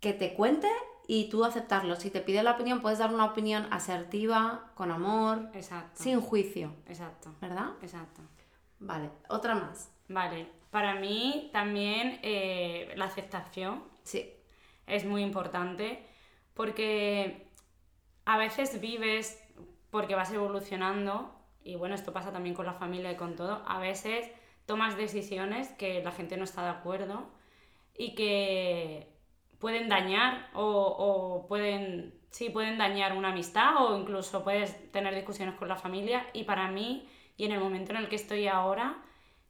[0.00, 0.68] que te cuente
[1.10, 1.96] y tú aceptarlo.
[1.96, 6.02] Si te pide la opinión, puedes dar una opinión asertiva, con amor, Exacto.
[6.02, 6.74] sin juicio.
[6.86, 7.34] Exacto.
[7.40, 7.70] ¿Verdad?
[7.80, 8.20] Exacto.
[8.78, 9.90] Vale, otra más.
[10.08, 13.84] Vale, para mí también eh, la aceptación.
[14.02, 14.34] Sí.
[14.86, 16.06] Es muy importante
[16.52, 17.48] porque
[18.26, 19.42] a veces vives
[19.90, 23.62] porque vas evolucionando y bueno, esto pasa también con la familia y con todo.
[23.66, 24.30] A veces
[24.66, 27.30] tomas decisiones que la gente no está de acuerdo
[27.96, 29.17] y que
[29.58, 35.54] pueden dañar o, o, pueden, sí, pueden dañar una amistad o incluso puedes tener discusiones
[35.56, 36.26] con la familia.
[36.32, 38.98] Y para mí y en el momento en el que estoy ahora,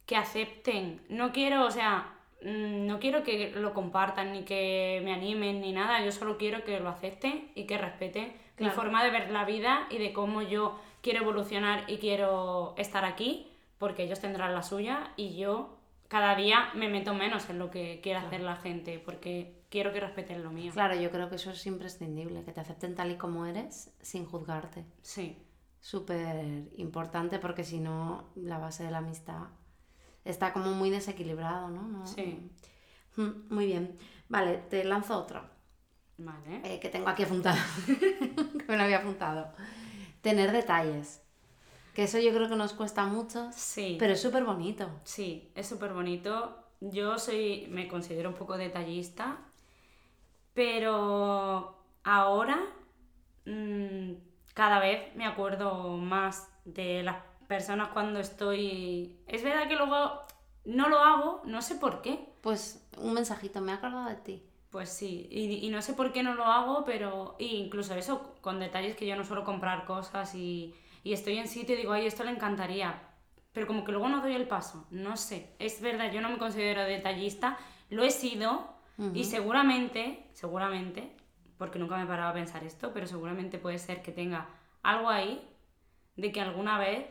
[0.07, 1.01] que acepten.
[1.09, 5.73] No quiero, o sea, mm, no quiero que lo compartan ni que me animen ni
[5.73, 9.45] nada, yo solo quiero que lo acepten y que respeten mi forma de ver la
[9.45, 14.63] vida y de cómo yo quiero evolucionar y quiero estar aquí, porque ellos tendrán la
[14.63, 18.99] suya y yo cada día me meto menos en lo que quiere hacer la gente,
[18.99, 20.73] porque quiero que respeten lo mío.
[20.73, 24.25] Claro, yo creo que eso es imprescindible, que te acepten tal y como eres sin
[24.27, 24.85] juzgarte.
[25.03, 25.37] Sí.
[25.81, 29.49] Súper importante porque si no, la base de la amistad
[30.25, 32.07] está como muy desequilibrado, ¿no?
[32.07, 32.51] Sí.
[33.17, 33.97] Mm, muy bien.
[34.29, 35.51] Vale, te lanzo otra.
[36.19, 36.61] Vale.
[36.65, 37.65] Eh, que tengo aquí apuntada.
[37.87, 39.53] que me lo había apuntado.
[40.21, 41.23] Tener detalles.
[41.95, 43.97] Que eso yo creo que nos cuesta mucho, Sí.
[43.99, 44.89] pero es súper bonito.
[45.05, 46.65] Sí, es súper bonito.
[46.81, 49.39] Yo soy, me considero un poco detallista,
[50.59, 52.59] pero ahora
[53.47, 54.11] mm,
[54.55, 59.21] cada vez me acuerdo más de las personas cuando estoy...
[59.29, 60.23] Es verdad que luego
[60.65, 62.35] no lo hago, no sé por qué.
[62.41, 64.43] Pues un mensajito, me he acordado de ti.
[64.71, 68.35] Pues sí, y, y no sé por qué no lo hago, pero y incluso eso,
[68.41, 71.93] con detalles que yo no suelo comprar cosas y, y estoy en sitio y digo,
[71.93, 73.01] ay, esto le encantaría,
[73.53, 76.39] pero como que luego no doy el paso, no sé, es verdad, yo no me
[76.39, 77.57] considero detallista,
[77.91, 78.78] lo he sido
[79.15, 81.13] y seguramente, seguramente,
[81.57, 84.49] porque nunca me he parado a pensar esto, pero seguramente puede ser que tenga
[84.83, 85.41] algo ahí
[86.17, 87.07] de que alguna vez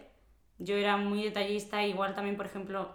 [0.60, 2.90] yo era muy detallista, igual también, por ejemplo,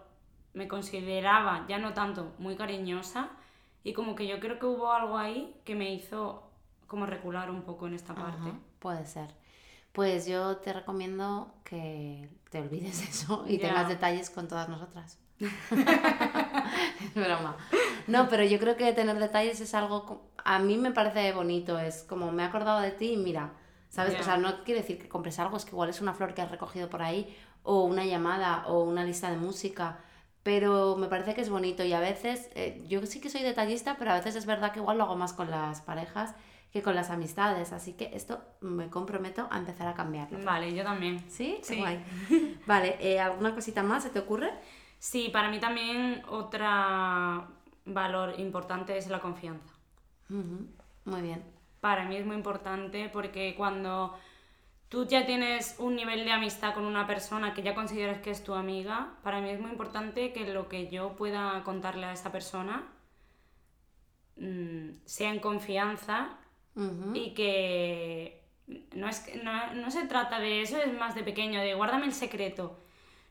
[0.53, 3.31] me consideraba ya no tanto muy cariñosa
[3.83, 6.51] y como que yo creo que hubo algo ahí que me hizo
[6.87, 8.49] como recular un poco en esta parte.
[8.51, 9.35] Ajá, puede ser.
[9.93, 13.69] Pues yo te recomiendo que te olvides eso y Ya.
[13.69, 15.19] tengas detalles con todas nosotras.
[15.41, 17.57] es broma.
[18.07, 22.03] No, pero yo creo que tener detalles es algo, a mí me parece bonito, es
[22.03, 23.53] como me he acordado de ti y mira,
[23.89, 24.19] ¿sabes?
[24.19, 26.43] O sea, no quiere decir que compres algo, es que igual es una flor que
[26.43, 29.99] has recogido por ahí o una llamada o una lista de música,
[30.43, 33.97] pero me parece que es bonito y a veces, eh, yo sí que soy detallista,
[33.99, 36.35] pero a veces es verdad que igual lo hago más con las parejas
[36.73, 40.39] que con las amistades, así que esto me comprometo a empezar a cambiarlo.
[40.43, 41.23] Vale, yo también.
[41.29, 41.59] ¿Sí?
[41.63, 41.77] Sí.
[41.79, 42.03] guay.
[42.67, 44.51] Vale, eh, ¿alguna cosita más se te ocurre?
[44.99, 46.65] Sí, para mí también otro
[47.85, 49.75] valor importante es la confianza.
[51.05, 51.43] Muy bien.
[51.81, 54.17] Para mí es muy importante porque cuando
[54.89, 58.45] tú ya tienes un nivel de amistad con una persona que ya consideras que es
[58.45, 62.31] tu amiga, para mí es muy importante que lo que yo pueda contarle a esa
[62.31, 62.85] persona
[64.37, 66.39] mm, sea en confianza
[67.15, 68.43] y que
[68.95, 72.07] no, es, que- no, no se trata de eso, es más de pequeño, de guárdame
[72.07, 72.79] el secreto.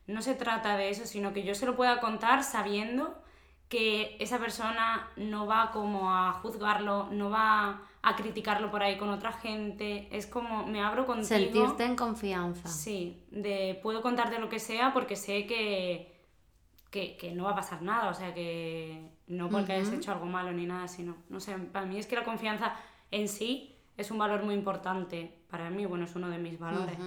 [0.06, 3.21] No se trata de eso, sino que yo se lo pueda contar sabiendo
[3.72, 9.08] que esa persona no va como a juzgarlo, no va a criticarlo por ahí con
[9.08, 10.08] otra gente.
[10.14, 11.26] Es como me abro contigo.
[11.26, 12.68] Sentirte en confianza.
[12.68, 16.12] Sí, de puedo contarte lo que sea porque sé que,
[16.90, 19.96] que, que no va a pasar nada, o sea que no porque hayas Ujú.
[19.96, 22.74] hecho algo malo ni nada, sino, no sé, para mí es que la confianza
[23.10, 26.98] en sí es un valor muy importante, para mí, bueno, es uno de mis valores.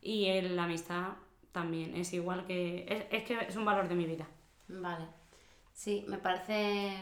[0.00, 1.14] Y el- la amistad
[1.50, 4.28] también, es igual que, es, es que es un valor de mi vida.
[4.68, 5.06] Vale.
[5.72, 6.92] Sí, me parece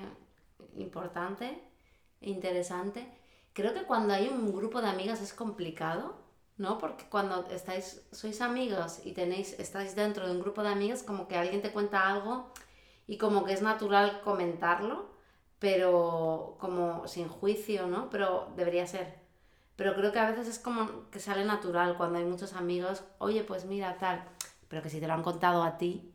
[0.77, 1.61] importante,
[2.21, 3.07] interesante.
[3.53, 6.15] Creo que cuando hay un grupo de amigas es complicado,
[6.57, 6.79] ¿no?
[6.79, 11.27] Porque cuando estáis, sois amigos y tenéis, estáis dentro de un grupo de amigas, como
[11.29, 12.53] que alguien te cuenta algo
[13.07, 15.11] y como que es natural comentarlo,
[15.59, 18.11] pero como sin juicio, ¿no?
[18.11, 19.15] Pero debería ser.
[19.77, 23.45] Pero creo que a veces es como que sale natural cuando hay muchos amigos, oye,
[23.45, 24.25] pues mira, tal,
[24.69, 26.13] pero que si te lo han contado a ti,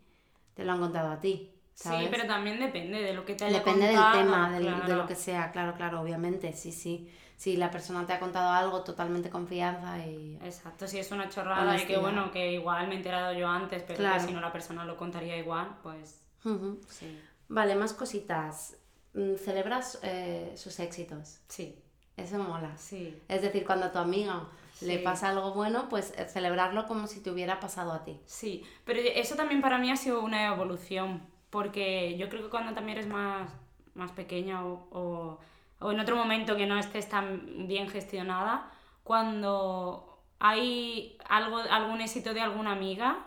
[0.55, 1.54] te lo han contado a ti.
[1.75, 1.99] ¿Sabes?
[2.01, 4.71] Sí, pero también depende de lo que te haya Depende del contado, tema, del- de
[4.71, 4.95] claro.
[4.95, 7.11] lo que sea, claro, claro, obviamente, sí, sí.
[7.37, 10.39] Si la persona te ha contado algo, totalmente confianza y...
[10.41, 12.01] Exacto, si es una chorrada y que Honestidad.
[12.01, 14.25] bueno, que igual me he enterado yo antes, pero que Claro.
[14.25, 16.79] si no la persona lo contaría igual, pues Ujú.
[16.89, 17.19] sí.
[17.49, 18.77] Vale, más cositas.
[19.13, 21.39] Mm, Celebras eh, sus éxitos.
[21.49, 21.77] Sí,
[22.15, 22.75] Eso mola.
[22.77, 23.21] sí.
[23.27, 24.43] Es decir, cuando a tu amiga
[24.81, 25.03] le Sí.
[25.03, 28.17] pasa algo bueno, pues eh, celebrarlo como si te hubiera pasado a ti.
[28.25, 31.21] Sí, pero eso también para mí ha sido una evolución,
[31.55, 33.49] porque yo creo que cuando también eres más,
[33.93, 35.39] más pequeña o, o,
[35.79, 38.69] o en otro momento que no estés tan bien gestionada,
[39.05, 43.19] cuando hay algo, algún éxito de alguna amiga,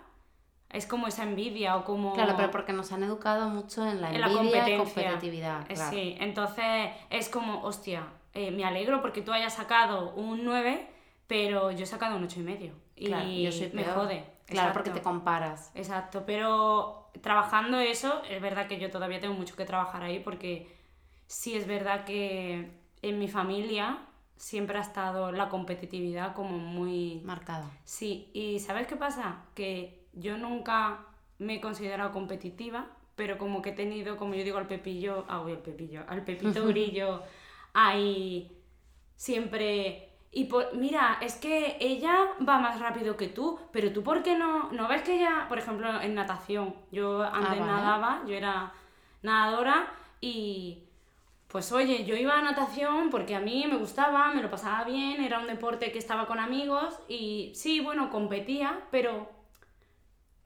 [0.69, 2.13] es como esa envidia o como...
[2.13, 5.05] Claro, pero porque nos han educado mucho en la en la envidia y competencia.
[5.05, 5.63] competitividad.
[5.63, 5.91] Eh, claro.
[5.91, 10.87] Sí, entonces es como, hostia, eh, me alegro porque tú hayas sacado un 9,
[11.27, 12.73] pero yo he sacado un 8 y medio.
[12.95, 14.27] Y Claro, yo soy me jode.
[14.45, 14.93] Claro, porque exacto.
[14.93, 15.71] te comparas.
[15.75, 20.69] Exacto, pero trabajando eso, es verdad que yo todavía tengo mucho que trabajar ahí porque
[21.27, 22.71] sí es verdad que
[23.03, 23.99] en mi familia
[24.37, 27.21] siempre ha estado la competitividad como muy...
[27.25, 27.71] Marcada.
[27.85, 29.45] Sí, y ¿sabes qué pasa?
[29.55, 31.07] Que yo nunca
[31.39, 35.43] me he considerado competitiva, pero como que he tenido, como yo digo, al pepillo, ah,
[35.43, 37.23] uy, al pepillo, al pepito grillo
[37.75, 38.57] ahí
[39.17, 40.05] siempre...
[40.39, 44.39] Y por, mira, es que ella va más rápido que tú, pero tú ¿por qué
[44.39, 44.71] no?
[44.71, 47.73] ¿No ves que ella, por ejemplo, en natación, yo antes vale.
[47.73, 48.73] nadaba, yo era
[49.25, 50.85] nadadora y
[51.49, 55.21] pues oye, yo iba a natación porque a mí me gustaba, me lo pasaba bien,
[55.21, 59.29] era un deporte que estaba con amigos y sí, bueno, competía, pero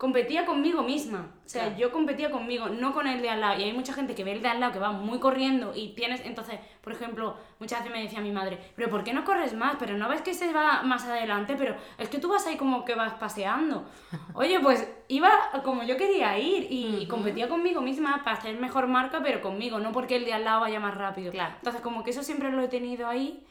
[0.03, 1.31] competía conmigo misma.
[1.47, 3.61] O sea, yo competía conmigo, no con el de al lado.
[3.61, 5.95] Y hay mucha gente que ve el de al lado que va muy corriendo y
[5.95, 6.23] tienes.
[6.25, 9.77] Entonces, por ejemplo, muchas veces me decía mi madre, pero ¿por qué no corres más?
[9.79, 12.85] Pero no ves que se va más adelante, pero es que tú vas ahí como
[12.85, 13.89] que vas paseando.
[14.35, 15.31] Oye, pues iba
[15.63, 19.93] como yo quería ir y competía conmigo misma para hacer mejor marca, pero conmigo, no
[19.93, 21.31] porque el de al lado vaya más rápido.
[21.31, 21.55] Claro.
[21.59, 23.47] Entonces, como que eso siempre lo he tenido ahí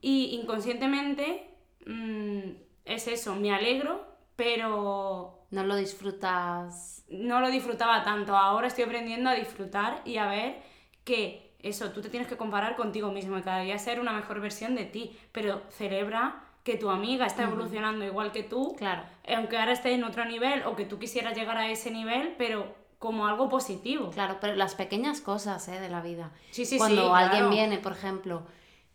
[0.00, 1.50] y inconscientemente
[1.84, 2.50] mm,
[2.84, 7.04] es eso, me alegro, pero no lo disfrutas.
[7.08, 8.36] No lo disfrutaba tanto.
[8.36, 10.62] Ahora estoy aprendiendo a disfrutar y a ver
[11.04, 14.40] que eso, tú te tienes que comparar contigo mismo y cada día ser una mejor
[14.40, 15.18] versión de ti.
[15.32, 18.74] Pero celebra que tu amiga está evolucionando igual que tú.
[18.76, 19.02] Claro.
[19.34, 22.74] Aunque ahora esté en otro nivel o que tú quisieras llegar a ese nivel, pero
[22.98, 24.10] como algo positivo.
[24.10, 25.80] Claro, pero las pequeñas cosas ¿eh?
[25.80, 26.30] de la vida.
[26.50, 27.50] Sí, sí, Cuando sí, alguien claro.
[27.50, 28.42] viene, por ejemplo,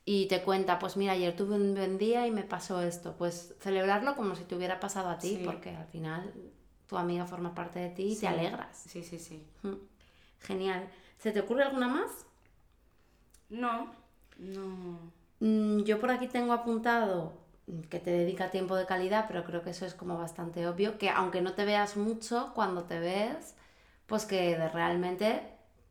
[0.05, 3.55] y te cuenta, pues mira, ayer tuve un buen día y me pasó esto, pues
[3.59, 5.41] celebrarlo como si te hubiera pasado a ti, Sí.
[5.43, 6.31] porque al final
[6.87, 8.21] tu amiga forma parte de ti y Sí.
[8.21, 8.77] te alegras.
[8.87, 9.43] Sí, sí, sí.
[9.63, 9.73] Mm.
[10.41, 10.87] Genial.
[11.17, 12.11] ¿Se te ocurre alguna más?
[13.49, 13.91] No,
[14.37, 14.99] no.
[15.39, 17.33] Mm, Yo por aquí tengo apuntado
[17.89, 21.09] que te dedica tiempo de calidad, pero creo que eso es como bastante obvio, que
[21.09, 23.55] aunque no te veas mucho, cuando te ves,
[24.05, 25.41] pues que realmente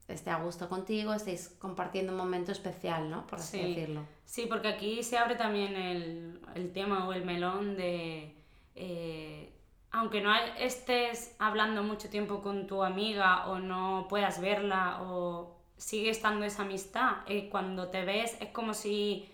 [0.08, 3.26] esté a gusto contigo, estéis compartiendo un momento especial, ¿no?
[3.26, 3.68] Por así Sí.
[3.74, 4.02] decirlo.
[4.24, 8.34] Sí, porque aquí se abre también el, el tema o el melón de,
[8.74, 9.50] eh,
[9.92, 16.10] aunque no estés hablando mucho tiempo con tu amiga o no puedas verla o sigue
[16.10, 19.28] estando esa amistad, eh, cuando te ves es como si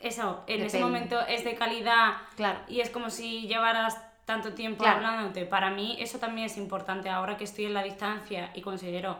[0.00, 2.60] eso, en ese momento es de calidad Claro.
[2.68, 4.98] y es como si llevaras tanto tiempo Claro.
[4.98, 5.44] hablándote.
[5.44, 9.18] Para mí eso también es importante ahora que estoy en la distancia y considero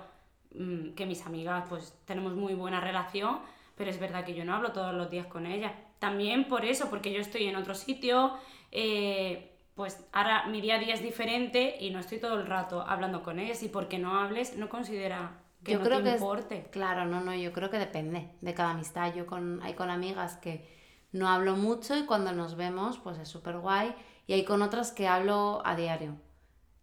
[0.96, 3.38] que mis amigas pues tenemos muy buena relación,
[3.76, 5.72] pero es verdad que yo no hablo todos los días con ellas.
[5.98, 8.32] También por eso, porque yo estoy en otro sitio,
[8.72, 12.82] eh, pues ahora mi día a día es diferente y no estoy todo el rato
[12.86, 16.14] hablando con ellas y porque no hables no considera que yo no creo te que
[16.14, 16.66] es- importe.
[16.70, 19.14] claro, no, no, yo creo que depende de cada amistad.
[19.14, 20.68] Yo con, hay con amigas que
[21.12, 23.94] no hablo mucho y cuando nos vemos, pues es súper guay.
[24.26, 26.16] Y hay con otras que hablo a diario.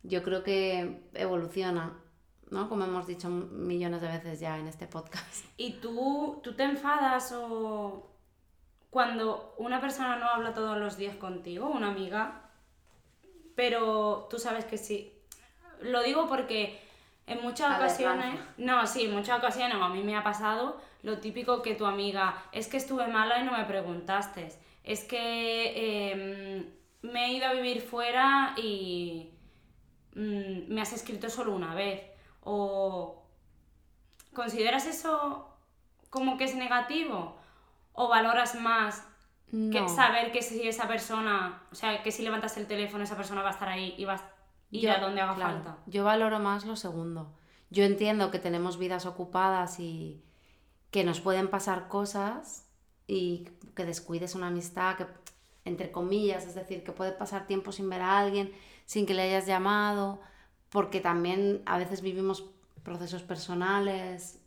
[0.04, 1.98] Yo creo que evoluciona,
[2.50, 2.70] ¿no?
[2.70, 5.46] Como hemos dicho millones de veces ya en este podcast.
[5.58, 8.12] ¿Y tú, tú te enfadas o
[8.90, 12.50] cuando una persona no habla todos los días contigo, una amiga,
[13.56, 15.14] pero tú sabes que sí?
[15.82, 16.80] Lo digo porque
[17.28, 21.20] en muchas A ocasiones, no, sí, en muchas ocasiones a mí me ha pasado lo
[21.20, 24.50] típico que tu amiga, es que estuve mala y no me preguntaste,
[24.84, 26.66] es que em,
[27.02, 29.32] me he ido a vivir fuera y
[30.16, 32.02] mm, me has escrito solo una vez,
[32.50, 33.24] o
[34.34, 35.48] ¿Consideras eso
[36.10, 37.36] como que es negativo?
[37.94, 39.04] ¿O valoras más
[39.52, 43.42] que saber que si esa persona, o sea, que si levantas el teléfono esa persona
[43.42, 44.22] va a estar ahí y va a
[44.72, 45.78] ir Yo- a donde haga claro, falta?
[45.88, 47.34] Yo valoro más lo segundo.
[47.70, 50.22] Yo entiendo que tenemos vidas ocupadas y
[50.92, 52.68] que nos pueden pasar cosas
[53.08, 53.46] y
[53.76, 55.08] que descuides una amistad, que
[55.66, 58.54] entre comillas, es decir, que puede pasar tiempo sin ver a alguien,
[58.86, 60.20] sin que le hayas llamado,
[60.78, 62.46] porque también a veces vivimos
[62.84, 64.40] procesos personales,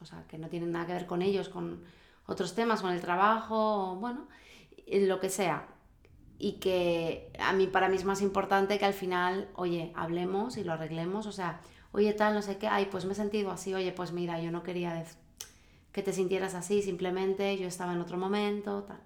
[0.00, 1.82] o sea, que no tienen nada que ver con ellos, con
[2.24, 4.28] otros temas, con el trabajo, bueno,
[4.86, 5.66] en lo que sea
[6.38, 10.62] y que a mí para mí es más importante que al final, oye, hablemos y
[10.62, 11.60] lo arreglemos, o sea,
[11.90, 14.52] oye tal, no sé qué, ay, pues me he sentido así, oye, pues mira, yo
[14.52, 15.04] no quería
[15.90, 19.00] que te sintieras así, simplemente yo estaba en otro momento, tal.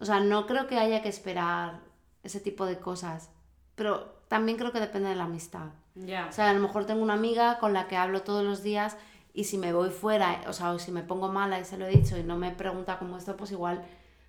[0.00, 1.78] O sea, no creo que haya que esperar
[2.24, 3.30] ese tipo de cosas,
[3.76, 5.70] pero también creo que depende de la amistad.
[5.94, 6.26] Ya.
[6.28, 8.96] O sea, a lo mejor tengo una amiga con la que hablo todos los días
[9.34, 11.86] y si me voy fuera, o sea, o si me pongo mala y se lo
[11.86, 13.84] he dicho y no me pregunta cómo esto, pues igual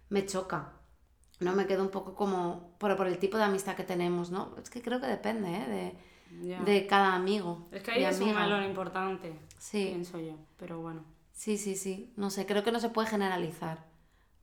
[0.09, 0.73] me choca.
[1.39, 4.55] No me quedo un poco como por, por el tipo de amistad que tenemos, ¿no?
[4.61, 5.95] Es que creo que depende, ¿eh?
[6.31, 7.67] De, de cada amigo.
[7.71, 8.41] es que ahí es un amiga.
[8.41, 11.03] melón importante, Sí, pienso yo, pero bueno.
[11.31, 12.13] sí, sí, sí.
[12.17, 13.85] No sé, creo que no se puede generalizar.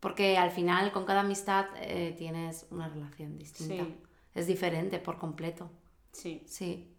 [0.00, 3.84] Porque al final con cada amistad eh, tienes una relación distinta.
[3.84, 3.96] Sí.
[4.34, 5.70] Es diferente por completo.
[6.12, 6.42] Sí.
[6.46, 6.94] Sí.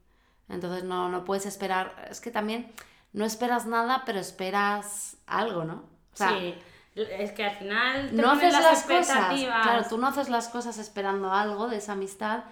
[0.51, 2.07] Entonces no, no puedes esperar.
[2.09, 2.71] Es que también
[3.13, 5.83] no esperas nada, pero esperas algo, ¿no?
[6.13, 6.55] O sea, sí.
[6.95, 9.33] Es que al final te no haces las las, cosas.
[9.43, 12.43] Claro, tú no haces las cosas esperando algo de esa amistad,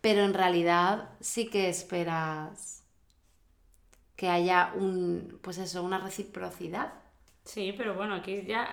[0.00, 2.84] pero en realidad sí que esperas
[4.14, 6.92] que haya un, pues eso, una reciprocidad.
[7.44, 8.68] Sí, pero bueno, aquí ya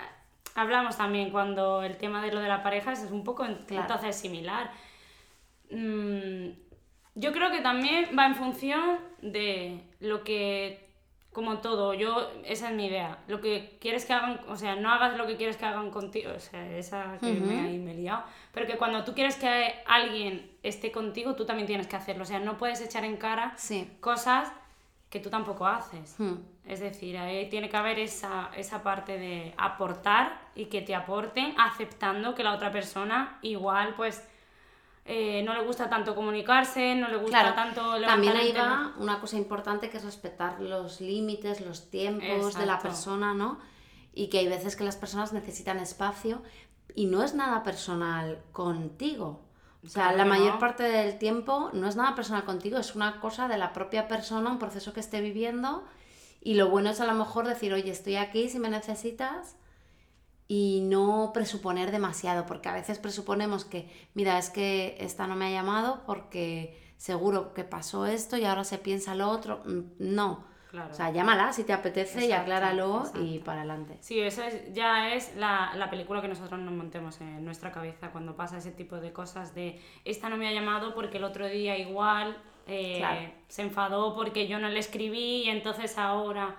[0.53, 3.81] hablamos también cuando el tema de lo de la pareja es un poco Claro.
[3.81, 4.71] entonces similar.
[5.71, 6.49] Mm,
[7.15, 10.85] yo creo que también va en función de lo que
[11.35, 13.17] como todo, yo, esa es mi idea.
[13.27, 16.31] Lo que quieres que hagan, o sea, no hagas lo que quieres que hagan contigo,
[16.33, 18.23] o sea, esa que me, ahí me he liado.
[18.53, 22.23] Pero que cuando tú quieres que alguien esté contigo, tú también tienes que hacerlo.
[22.23, 23.53] O sea, no puedes echar en cara
[23.99, 24.49] cosas
[25.09, 26.15] que tú tampoco haces.
[26.17, 26.35] Hmm.
[26.65, 31.53] Es decir, ahí tiene que haber esa, esa parte de aportar y que te aporten
[31.57, 34.25] aceptando que la otra persona igual, pues
[35.07, 39.37] eh, no le gusta tanto comunicarse, no le gusta tanto También ahí va una cosa
[39.37, 43.59] importante que es respetar los límites, los tiempos de la persona, ¿no?
[44.13, 46.41] Y que hay veces que las personas necesitan espacio
[46.95, 49.41] y no es nada personal contigo.
[49.85, 53.47] O sea, la mayor parte del tiempo no es nada personal contigo, es una cosa
[53.47, 55.83] de la propia persona, un proceso que esté viviendo.
[56.41, 59.55] Y lo bueno es a lo mejor decir, oye, estoy aquí si me necesitas
[60.47, 65.47] y no presuponer demasiado, porque a veces presuponemos que, mira, es que esta no me
[65.47, 69.63] ha llamado porque seguro que pasó esto y ahora se piensa lo otro.
[69.65, 70.55] Mm, no.
[70.91, 73.97] O sea, llámala si te apetece y acláralo y para adelante.
[74.01, 78.11] Sí, eso es, ya es la, la, película que nosotros nos montemos en nuestra cabeza
[78.11, 81.47] cuando pasa ese tipo de cosas de esta no me ha llamado porque el otro
[81.47, 82.37] día igual
[82.67, 86.57] eh, se enfadó porque yo no le escribí y entonces ahora...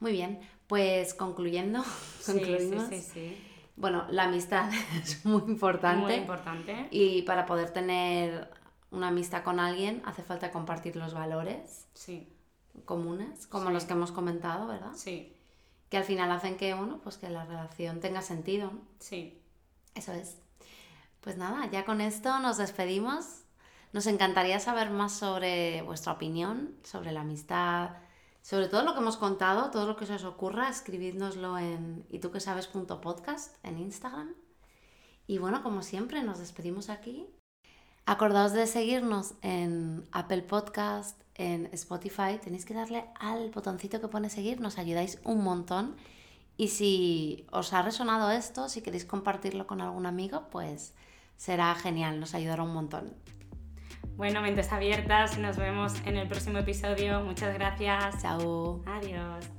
[0.00, 1.82] Muy bien, pues concluyendo,
[2.24, 2.84] concluimos.
[2.90, 3.44] Sí, sí, sí,
[3.74, 4.70] Bueno, la amistad
[5.02, 6.04] es muy importante.
[6.04, 6.88] Muy importante.
[6.92, 8.50] Y para poder tener
[8.90, 12.32] una amistad con alguien hace falta compartir los valores sí.
[12.84, 14.92] comunes, como los que hemos comentado, ¿verdad?
[14.94, 15.34] Sí.
[15.88, 18.70] Que al final hacen que, bueno, pues que la relación tenga sentido.
[18.98, 19.40] Sí.
[19.94, 20.38] Eso es.
[21.22, 23.42] Pues nada, ya con esto nos despedimos.
[23.94, 27.92] Nos encantaría saber más sobre vuestra opinión, sobre la amistad,
[28.48, 33.62] sobre todo lo que hemos contado, todo lo que se os ocurra, escribidnoslo en ituquesabes.podcast
[33.62, 34.34] en Instagram.
[35.26, 37.26] Y bueno, como siempre, nos despedimos aquí.
[38.06, 42.40] Acordaos de seguirnos en Apple Podcast, en Spotify.
[42.42, 45.96] Tenéis que darle al botoncito que pone seguir, nos ayudáis un montón.
[46.56, 50.94] Y si os ha resonado esto, si queréis compartirlo con algún amigo, pues
[51.36, 53.12] será genial, nos ayudará un montón.
[54.18, 57.20] Bueno, mentes abiertas, nos vemos en el próximo episodio.
[57.20, 58.20] Muchas gracias.
[58.20, 58.82] Chao.
[58.84, 59.57] Adiós.